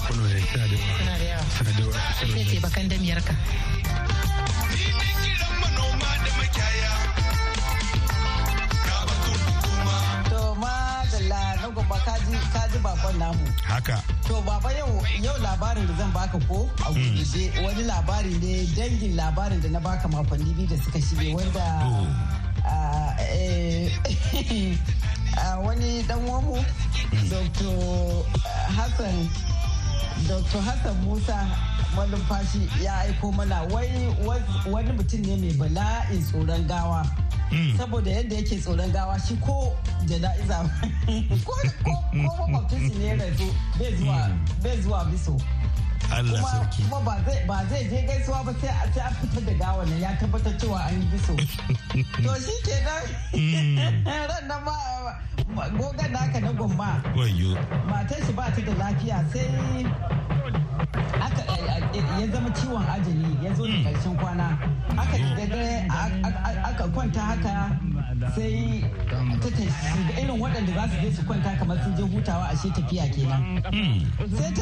kwano 0.06 0.22
ne 0.26 0.40
tana 0.52 0.66
da 0.68 0.76
yawa. 0.76 0.96
Suna 0.98 1.18
da 1.18 1.24
yawa. 1.24 1.44
Da 1.64 1.82
yawa 1.82 1.92
sai 2.18 2.44
ce 2.50 2.58
bakan 2.60 2.88
damiyar 2.90 3.20
ka 3.24 3.34
kaji 11.74 12.78
bakon 12.82 13.18
namu. 13.18 13.46
Haka. 13.64 14.02
To 14.26 14.40
baba 14.42 14.70
yau 14.74 14.90
yau 15.22 15.36
labarin 15.38 15.86
da 15.86 15.94
zan 15.98 16.10
baka 16.12 16.38
ko 16.48 16.68
a 16.86 16.90
gurguje 16.92 17.50
wani 17.64 17.84
labari 17.84 18.34
ne 18.42 18.66
dangin 18.76 19.16
labarin 19.16 19.60
da 19.62 19.68
na 19.68 19.78
baka 19.80 20.08
makonni 20.08 20.54
biyu 20.56 20.68
da 20.68 20.76
suka 20.76 20.98
shige 20.98 21.34
wanda 21.34 21.66
wani 25.64 26.02
dan 26.08 26.18
wamu 26.26 26.56
Dr. 27.30 28.24
Hassan 28.76 29.28
Dr. 30.28 30.60
Hassan 30.60 30.96
Musa 31.04 31.46
malumfashi 31.96 32.68
ya 32.84 32.98
aiko 33.06 33.32
mana 33.32 33.62
wani 33.70 34.92
mutum 34.92 35.20
ne 35.26 35.36
mai 35.36 35.52
bala'in 35.58 36.22
tsoron 36.22 36.66
gawa. 36.68 37.02
Mm. 37.50 37.76
saboda 37.78 38.10
yadda 38.10 38.34
yake 38.36 38.56
tsoron 38.60 38.92
gawa 38.92 39.18
shi 39.18 39.34
ko 39.36 39.76
jana'iza 40.06 40.58
ko 41.44 41.54
makwabcin 42.14 42.92
ne 42.98 43.06
ya 43.06 43.14
rasu 43.16 43.48
bai 44.62 44.80
zuwa 44.82 45.04
biso 45.10 45.34
Allah 46.10 46.42
sarki. 46.42 46.82
Kuma 46.90 47.00
ba 47.46 47.58
zai 47.70 47.84
je 47.86 48.02
gaisuwa 48.06 48.42
ba 48.44 48.52
sai 48.60 48.70
a 48.98 49.10
fitar 49.14 49.42
da 49.46 49.52
gawa 49.54 49.84
ne 49.86 50.00
ya 50.00 50.10
tabbatar 50.18 50.54
cewa 50.58 50.78
an 50.86 51.00
yi 51.00 51.06
biso. 51.12 51.34
To 52.24 52.34
shi 52.42 52.54
ke 52.66 52.76
nan 52.82 53.02
mm. 53.34 54.06
ran 54.30 54.44
nan 54.48 54.60
ma 55.54 55.64
gogon 55.78 56.10
naka 56.12 56.40
na 56.40 56.52
gomma. 56.52 56.90
Wayo. 57.14 57.54
Matar 57.86 58.18
shi 58.26 58.32
ba 58.32 58.50
ta 58.54 58.60
da 58.66 58.72
lafiya 58.74 59.18
sai 59.32 59.86
ya 62.20 62.26
zama 62.32 62.50
ciwon 62.50 62.82
ajali 62.90 63.26
ya 63.44 63.54
zo 63.54 63.66
da 63.66 63.72
ƙarshen 63.90 64.16
kwana. 64.16 64.58
Aka 64.96 65.18
daga 65.36 66.64
aka 66.64 66.84
kwanta 66.88 67.20
haka 67.20 67.80
sai 68.34 68.84
ta 69.40 69.48
shiga 69.48 70.20
irin 70.20 70.40
waɗanda 70.40 70.72
za 70.74 70.88
su 70.88 71.00
je 71.00 71.12
su 71.12 71.22
kwanta 71.22 71.56
kamar 71.58 71.78
sun 71.82 71.96
je 71.96 72.02
hutawa 72.02 72.48
a 72.52 72.56
shi 72.56 72.70
tafiya 72.70 73.08
kenan. 73.14 73.62
Sai 74.36 74.52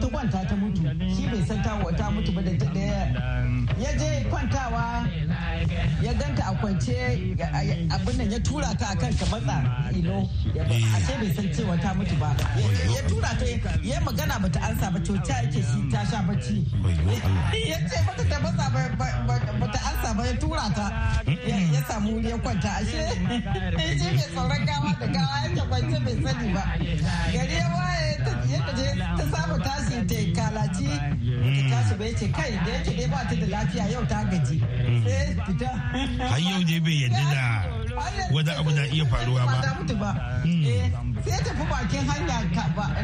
ta 0.00 0.06
kwanta 0.08 0.44
ta 0.48 0.54
mutu. 0.56 0.82
Shi 1.14 1.26
bai 1.26 1.42
san 1.46 1.62
ta 1.62 2.10
mutu 2.10 2.32
ba 2.34 2.42
da 2.42 2.50
ya 3.80 3.92
je 3.98 4.24
kwantawa 4.30 5.04
ya 6.02 6.12
ganta 6.14 6.42
a 6.46 6.52
kwance 6.60 6.96
abin 7.94 8.16
nan 8.18 8.30
ya 8.30 8.38
tura 8.40 8.74
ta 8.78 8.86
akan 8.94 9.12
ka 9.18 9.26
matsa 9.32 9.56
ino 9.94 10.28
ce 11.06 11.12
bai 11.20 11.30
san 11.34 11.48
cewa 11.54 11.76
ta 11.82 11.94
mutu 11.94 12.14
ba. 12.18 12.34
Ya 12.94 13.02
tura 13.08 13.30
ta 13.38 13.44
ya 13.82 14.00
magana 14.00 14.38
bata 14.42 14.60
ansa 14.60 14.90
ba 14.92 14.98
ta 15.00 15.12
yake 15.42 15.60
shi 15.62 15.78
ta 15.90 16.04
sha 16.10 16.18
bacci. 16.26 16.64
Ya 17.70 17.78
ce 17.88 17.98
mata 18.06 18.24
ta 18.30 18.38
matsa 18.44 18.66
bata 19.60 19.78
ansa 19.90 20.14
ba 20.16 20.22
ya 20.26 20.34
tura 20.36 20.66
ta. 20.74 20.86
Ya 21.26 21.80
samu 21.88 22.20
ya 22.20 22.36
kwanta. 22.38 22.70
Ashe 22.80 23.00
shi 23.98 24.04
mai 24.04 24.26
tsoron 24.32 24.62
gawa 24.66 24.90
da 25.00 25.06
gawa 25.06 25.36
yake 25.44 25.62
kwance 25.68 25.98
bai 26.04 26.16
sani 26.24 26.48
ba. 26.54 26.62
Gari 27.32 27.54
ya 27.60 27.66
waye 27.76 27.96
yadda 28.52 28.72
ta 28.76 28.95
ta 31.96 32.04
tashi 32.04 32.12
bai 32.12 32.14
ce 32.14 32.30
kai 32.30 32.50
da 32.64 32.72
yake 32.72 32.96
dai 32.96 33.06
ba 33.08 33.24
ta 33.28 33.34
da 33.34 33.46
lafiya 33.46 33.84
yau 33.90 34.04
ta 34.06 34.24
gaji. 34.30 34.58
Sai 35.04 35.34
fita. 35.46 35.70
Har 36.30 36.38
yau 36.40 36.62
dai 36.64 36.80
bai 36.80 36.96
yadda 37.02 37.24
da 37.32 37.85
wani 38.32 38.50
abu 38.50 38.70
na 38.70 38.86
iya 38.86 39.04
faruwa 39.06 39.46
ba. 39.46 39.62
Sai 41.26 41.40
tafi 41.44 41.64
bakin 41.70 42.04
hanya 42.06 42.38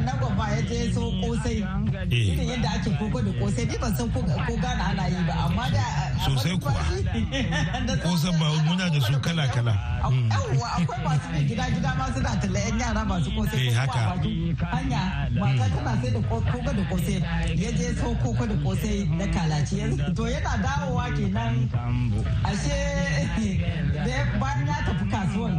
na 0.04 0.12
gwamba 0.20 0.46
ya 0.54 0.62
je 0.62 0.92
so 0.94 1.10
kosai. 1.20 1.64
Irin 2.10 2.48
yadda 2.48 2.70
ake 2.76 2.90
koko 2.98 3.20
da 3.22 3.32
kosai 3.40 3.64
ni 3.66 3.76
ban 3.78 3.94
san 3.96 4.10
ko 4.12 4.20
gana 4.62 4.84
ana 4.92 5.08
yi 5.08 5.20
ba 5.26 5.34
amma 5.46 5.66
da 5.74 5.84
sosai 6.24 6.56
kuwa. 6.60 6.82
kosan 8.02 8.34
ba 8.38 8.46
muna 8.66 8.86
da 8.92 9.00
su 9.00 9.18
kala 9.20 9.48
kala. 9.48 9.72
yawwa 10.30 10.68
akwai 10.76 11.00
masu 11.04 11.44
gida 11.48 11.64
gida 11.74 11.90
ma 11.98 12.06
suna 12.14 12.32
talla 12.40 12.58
yan 12.60 12.78
yara 12.80 13.04
masu 13.04 13.30
kosai. 13.36 13.70
Haka. 13.72 14.00
Hanya 14.72 15.00
mata 15.40 15.66
tana 15.74 15.92
sai 16.02 16.10
da 16.10 16.20
koko 16.28 16.58
da 16.76 16.84
kosai. 16.90 17.18
Ya 17.56 17.70
je 17.72 17.94
so 17.98 18.14
koko 18.22 18.46
da 18.46 18.54
kosai 18.64 19.08
na 19.18 19.26
kalaci. 19.34 19.76
To 20.16 20.22
yana 20.28 20.52
dawowa 20.64 21.06
kenan. 21.16 21.68
Ashe 22.44 22.76
bayan 24.40 24.66
ya 24.66 24.78
tafi 24.86 25.04
kasuwan. 25.12 25.54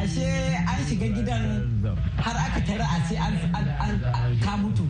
Ashe 0.00 0.26
an 0.70 0.78
shiga 0.88 1.08
gidan 1.16 1.44
har 2.24 2.36
aka 2.46 2.60
tara 2.66 2.86
a 2.86 2.98
sai 3.08 3.16
an 3.16 3.94
ka 4.44 4.52
mutu. 4.62 4.84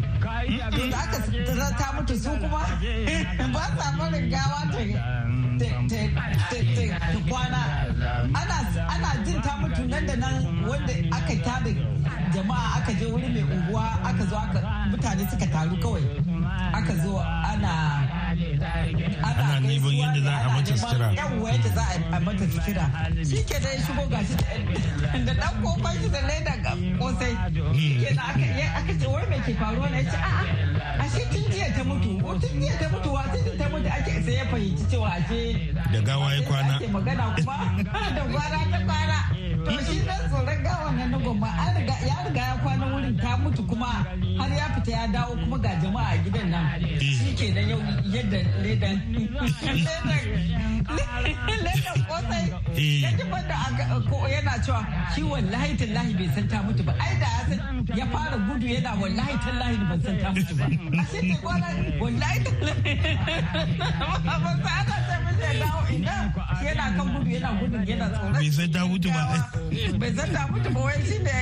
Da 0.91 0.99
aka 1.05 1.19
tara 1.47 1.69
ta 1.79 1.87
mutu 1.97 2.15
su 2.23 2.31
kuma 2.41 2.63
ba 3.55 3.65
sa 3.79 3.87
barin 3.99 4.27
gawa 4.33 4.61
ta 4.73 4.81
kwana. 7.29 7.63
Ana 8.93 9.11
jin 9.25 9.41
ta 9.45 9.53
mutu 9.61 9.83
nan 9.91 10.07
da 10.09 10.15
nan 10.23 10.35
wanda 10.69 10.95
aka 11.17 11.35
tada 11.47 11.71
jama'a 12.35 12.69
aka 12.79 12.93
je 12.99 13.07
wuri 13.13 13.29
mai 13.35 13.43
unguwa 13.55 13.85
aka 14.09 14.25
zo 14.31 14.37
aka 14.45 14.59
mutane 14.91 15.25
suka 15.31 15.47
taru 15.55 15.77
kawai. 15.83 16.05
Aka 16.79 16.95
zo 17.03 17.13
ana 17.51 17.75
ana 19.23 19.61
neman 19.61 19.95
yadda 19.95 20.21
za 20.23 20.33
a 20.45 20.49
mata 20.55 20.75
sutura. 20.77 21.09
yawwa 21.17 21.51
yadda 21.53 21.69
za 21.75 21.85
a 22.13 22.21
mata 22.21 22.45
sutura. 22.53 22.85
Shi 23.29 23.43
ke 23.49 23.59
da 23.63 23.71
shigo 23.85 24.05
gashi 24.11 24.37
da 25.27 25.33
dan 25.35 25.55
ƙofar 25.63 25.93
shi 26.03 26.09
da 26.09 26.21
leda 26.29 26.55
kosai 26.99 27.35
ke 28.03 28.15
da 28.15 28.23
aka 28.79 28.93
ce 29.01 29.07
wai 29.07 29.27
mai 29.31 29.41
ke 29.47 29.53
faruwa? 29.55 29.91
Na 29.91 29.97
ya 29.99 30.11
ce 30.11 30.17
a'a 30.17 31.03
ashe 31.05 31.23
tun 31.33 31.45
jiya 31.53 31.69
ta 31.77 31.83
mutu. 31.85 32.19
Tun 32.41 32.61
jiya 32.61 32.79
ta 32.79 32.87
mutu 32.93 33.11
wa 33.13 33.23
tun 33.33 33.59
ta 33.59 33.67
mutu 33.69 33.89
ake 33.89 34.13
sai 34.25 34.35
ya 34.39 34.45
fahimci 34.51 34.85
cewa 34.91 35.11
da 35.93 36.01
gawa 36.01 36.35
ya 36.35 36.43
kwana. 36.43 36.75
ake 36.77 36.87
magana 36.89 37.35
kuma 37.37 37.57
da 38.17 38.23
kwana 38.33 38.59
ta 38.71 38.79
kwana. 38.87 39.19
To 39.65 39.73
shi 39.85 39.99
dan 40.07 40.21
tsoron 40.31 40.59
gawan 40.63 40.97
nan 40.97 41.11
na 41.11 41.19
kuma 43.89 44.39
har 44.39 44.51
ya 44.59 44.67
fita 44.75 44.91
ya 44.93 45.07
dawo 45.07 45.35
kuma 45.37 45.59
ga 45.59 45.73
jama'a 45.83 46.13
a 46.15 46.19
gidan 46.25 46.49
nan. 46.51 46.81
Shi 47.01 47.35
ke 47.39 47.47
da 47.55 47.61
yau 47.71 47.79
yadda 48.15 48.39
ledan 48.63 48.97
ledan 49.15 49.57
kosai. 52.09 52.45
Ya 53.03 53.11
ji 53.17 53.25
banda 53.31 53.57
yana 54.35 54.55
cewa 54.65 54.81
shi 55.15 55.23
wallahi 55.23 55.73
tallahi 55.81 56.13
bai 56.19 56.29
san 56.35 56.47
ta 56.51 56.59
mutu 56.67 56.83
ba. 56.87 56.93
Ai 57.01 57.15
da 57.23 57.31
ya 57.99 58.07
fara 58.13 58.37
gudu 58.47 58.67
yana 58.75 58.93
wallahi 59.01 59.35
tallahi 59.45 59.77
ban 59.89 60.01
san 60.05 60.17
ta 60.23 60.29
mutu 60.35 60.55
ba. 60.59 60.65
A 61.01 61.05
shi 61.11 61.21
ta 61.33 61.39
wallahi 62.01 62.39
tallahi 62.45 62.97
ya 65.43 65.53
dawo 65.61 65.83
ina 65.95 66.15
yana 66.65 66.85
kan 66.97 67.07
gudu 67.15 67.31
yana 67.31 67.51
gudun 67.61 67.83
yana 67.87 68.07
tsoron 68.13 68.33
bai 68.33 68.51
san 68.51 68.71
ta 68.73 68.81
mutu 68.87 69.09
ba 69.11 69.23
bai 70.01 70.11
san 70.17 70.29
ta 70.35 70.43
mutu 70.53 70.71
ba 70.75 70.81
wai 70.81 70.99
shi 71.07 71.19
ne 71.23 71.37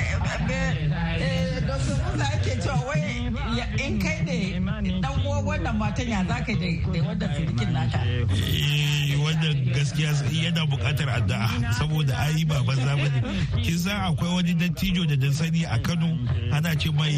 Dr. 1.67 1.97
Musa 1.99 2.25
yake 2.33 2.53
cewa 2.63 2.79
wai 2.87 3.03
in 3.85 3.99
kai 3.99 4.19
ne 4.25 4.39
dan 5.03 5.13
uwan 5.25 5.45
wannan 5.45 5.77
matan 5.79 6.09
ya 6.09 6.21
za 6.29 6.37
ka 6.47 6.53
da 6.55 7.01
wannan 7.07 7.31
sirikin 7.37 7.71
naka. 7.73 7.99
wannan 9.27 9.57
gaskiya 9.75 10.13
yana 10.31 10.63
buƙatar 10.71 11.09
addu'a 11.11 11.49
saboda 11.79 12.15
ayi 12.19 12.45
baban 12.47 12.77
zamani 12.77 13.21
kin 13.65 13.79
san 13.79 14.01
akwai 14.13 14.31
wani 14.35 14.55
dattijo 14.55 15.07
da 15.09 15.17
dan 15.17 15.33
sani 15.33 15.65
a 15.65 15.79
Kano 15.79 16.19
ana 16.53 16.75
ce 16.77 16.91
mai 16.95 17.15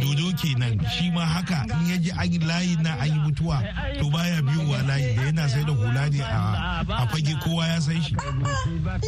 dodo 0.00 0.32
kenan 0.40 0.78
shi 0.90 1.10
ma 1.10 1.24
haka 1.24 1.64
in 1.80 1.86
ya 1.90 1.96
ji 1.96 2.10
an 2.10 2.40
layi 2.48 2.76
na 2.82 2.92
an 3.00 3.08
yi 3.12 3.18
mutuwa 3.24 3.58
to 3.98 4.10
baya 4.10 4.42
biyowa 4.42 4.78
layi 4.88 5.14
da 5.16 5.22
yana 5.22 5.48
sai 5.48 5.64
da 5.64 5.72
hula 5.72 6.08
ne 6.10 6.20
a 6.22 7.06
fage 7.10 7.34
kowa 7.44 7.66
ya 7.66 7.80
san 7.80 8.02
shi. 8.02 8.14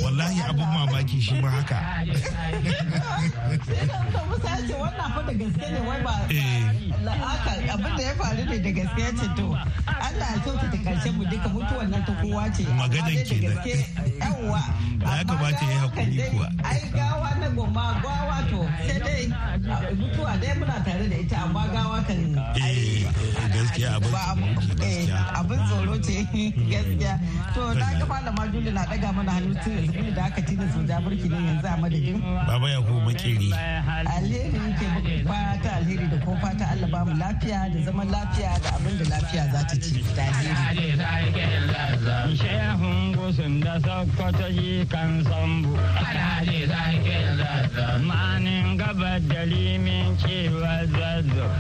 Wallahi 0.04 0.40
abin 0.48 0.66
mamaki 0.66 1.20
shi 1.20 1.34
ma 1.40 1.50
haka. 1.50 1.78
Abin 7.72 7.96
da 7.96 8.02
ya 8.02 8.14
faru 8.14 8.44
ne 8.44 8.58
da 8.58 8.70
gaske 8.70 9.00
ya 9.00 9.10
ce 9.16 9.26
to 9.36 9.56
Allah 9.86 10.26
ya 10.34 10.38
kyauta 10.44 10.70
ta 10.70 10.76
ƙarshen 10.84 11.12
mu 11.16 11.24
duka 11.24 11.48
mutuwan 11.48 11.90
nan 11.90 12.04
ta 12.04 12.12
kowa 12.20 12.50
ce. 12.52 12.62
Maganan 12.68 13.24
kenan. 13.24 13.56
yawwa 14.20 14.60
ya 15.16 15.24
kamata 15.24 15.64
ya 15.64 15.78
haƙuri 15.80 16.18
kuwa. 16.30 16.48
Ai 16.64 16.80
gawa 16.92 17.30
na 17.40 17.48
goma 17.48 18.00
gawa 18.02 18.38
to 18.50 18.60
sai 18.86 18.98
dai 19.00 19.26
mutuwa 19.96 20.36
dai 20.42 20.55
muna 20.59 20.76
tare 20.85 21.07
da 21.09 21.16
ita 21.24 21.37
amma 21.46 21.62
gawa 21.74 21.98
kan 22.07 22.18
gaskiya 23.78 25.18
abin 25.38 25.61
tsoro 25.66 25.96
ce 26.02 26.26
gaskiya. 26.70 27.14
To 27.54 27.72
na 27.74 27.87
ga 27.98 28.04
malama 28.06 28.44
Juli 28.52 28.70
na 28.70 28.85
daga 28.87 29.12
mana 29.12 29.32
hannu 29.32 29.54
tun 29.64 30.14
da 30.14 30.22
aka 30.26 30.40
tina 30.42 30.66
su 30.72 30.80
ja 30.88 31.00
burki 31.00 31.28
ne 31.28 31.37
yanzu 31.46 31.66
a 31.66 31.76
madadin. 31.80 32.20
Baba 32.46 32.68
ya 32.70 32.80
ko 32.80 32.92
makeri. 33.06 33.48
Alheri 34.14 34.58
yake 34.58 35.24
fata 35.26 35.70
alheri 35.76 36.06
da 36.11 36.18
ko 36.24 36.37
fata 36.42 36.64
Allah 36.72 36.88
ba 36.92 37.00
mu 37.04 37.12
lafiya 37.16 37.72
da 37.72 37.78
zaman 37.87 38.08
lafiya 38.11 38.52
da 38.62 38.68
abin 38.76 38.98
da 38.98 39.04
lafiya 39.12 39.44
za 39.52 39.61
ta 39.68 39.76
ci. 39.80 40.02
Da 40.16 40.22
alheri. 40.28 40.96
Shehun 42.37 43.14
gusun 43.16 43.61
da 43.61 43.78
sokoto 43.80 44.46
yi 44.48 44.85
kan 44.87 45.24
sambu. 45.24 45.76
Manin 48.06 48.76
gabar 48.76 49.20
da 49.20 49.42
cewa 50.20 50.74
zazzau. 50.92 51.50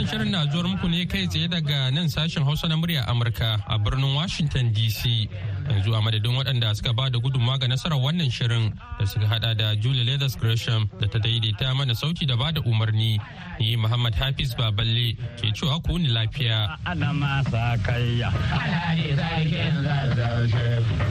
Wannan 0.00 0.12
shirin 0.16 0.30
na 0.32 0.46
zuwar 0.48 0.64
muku 0.64 0.88
ne 0.88 1.04
kai 1.04 1.26
tsaye 1.28 1.44
daga 1.46 1.92
nan 1.92 2.08
sashen 2.08 2.40
Hausa 2.42 2.64
na 2.68 2.76
murya 2.76 3.04
Amurka 3.04 3.60
a 3.68 3.76
birnin 3.78 4.14
Washington 4.16 4.72
DC. 4.72 5.28
Yanzu 5.68 5.92
a 5.92 6.00
madadin 6.00 6.32
waɗanda 6.40 6.74
suka 6.74 6.94
ba 6.94 7.10
da 7.10 7.18
gudunmawa 7.20 7.60
ga 7.60 7.66
nasarar 7.68 8.00
wannan 8.00 8.32
shirin 8.32 8.72
da 8.98 9.04
suka 9.04 9.26
hada 9.28 9.54
da 9.54 9.74
Julie 9.76 10.02
Leathers 10.04 10.36
Gresham 10.36 10.88
da 10.98 11.06
ta 11.06 11.18
daidaita 11.18 11.76
mana 11.76 11.92
sauti 11.92 12.24
da 12.26 12.34
ba 12.34 12.50
da 12.50 12.62
umarni. 12.62 13.20
Ni 13.60 13.76
Muhammad 13.76 14.14
Hafiz 14.14 14.54
Baballe 14.54 15.18
ke 15.36 15.52
cewa 15.52 15.76
ku 15.84 15.98
ni 15.98 16.08
lafiya. 16.08 16.80
Adama 16.88 17.44
sa 17.52 17.76
kayya. 17.84 18.32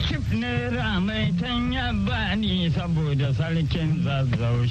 Kif 0.02 0.32
ne 0.34 0.66
ramai 0.74 1.30
tan 1.38 1.70
ya 1.72 1.92
bani 1.94 2.66
saboda 2.74 3.30
sarkin 3.38 4.02
zazzau 4.02 4.66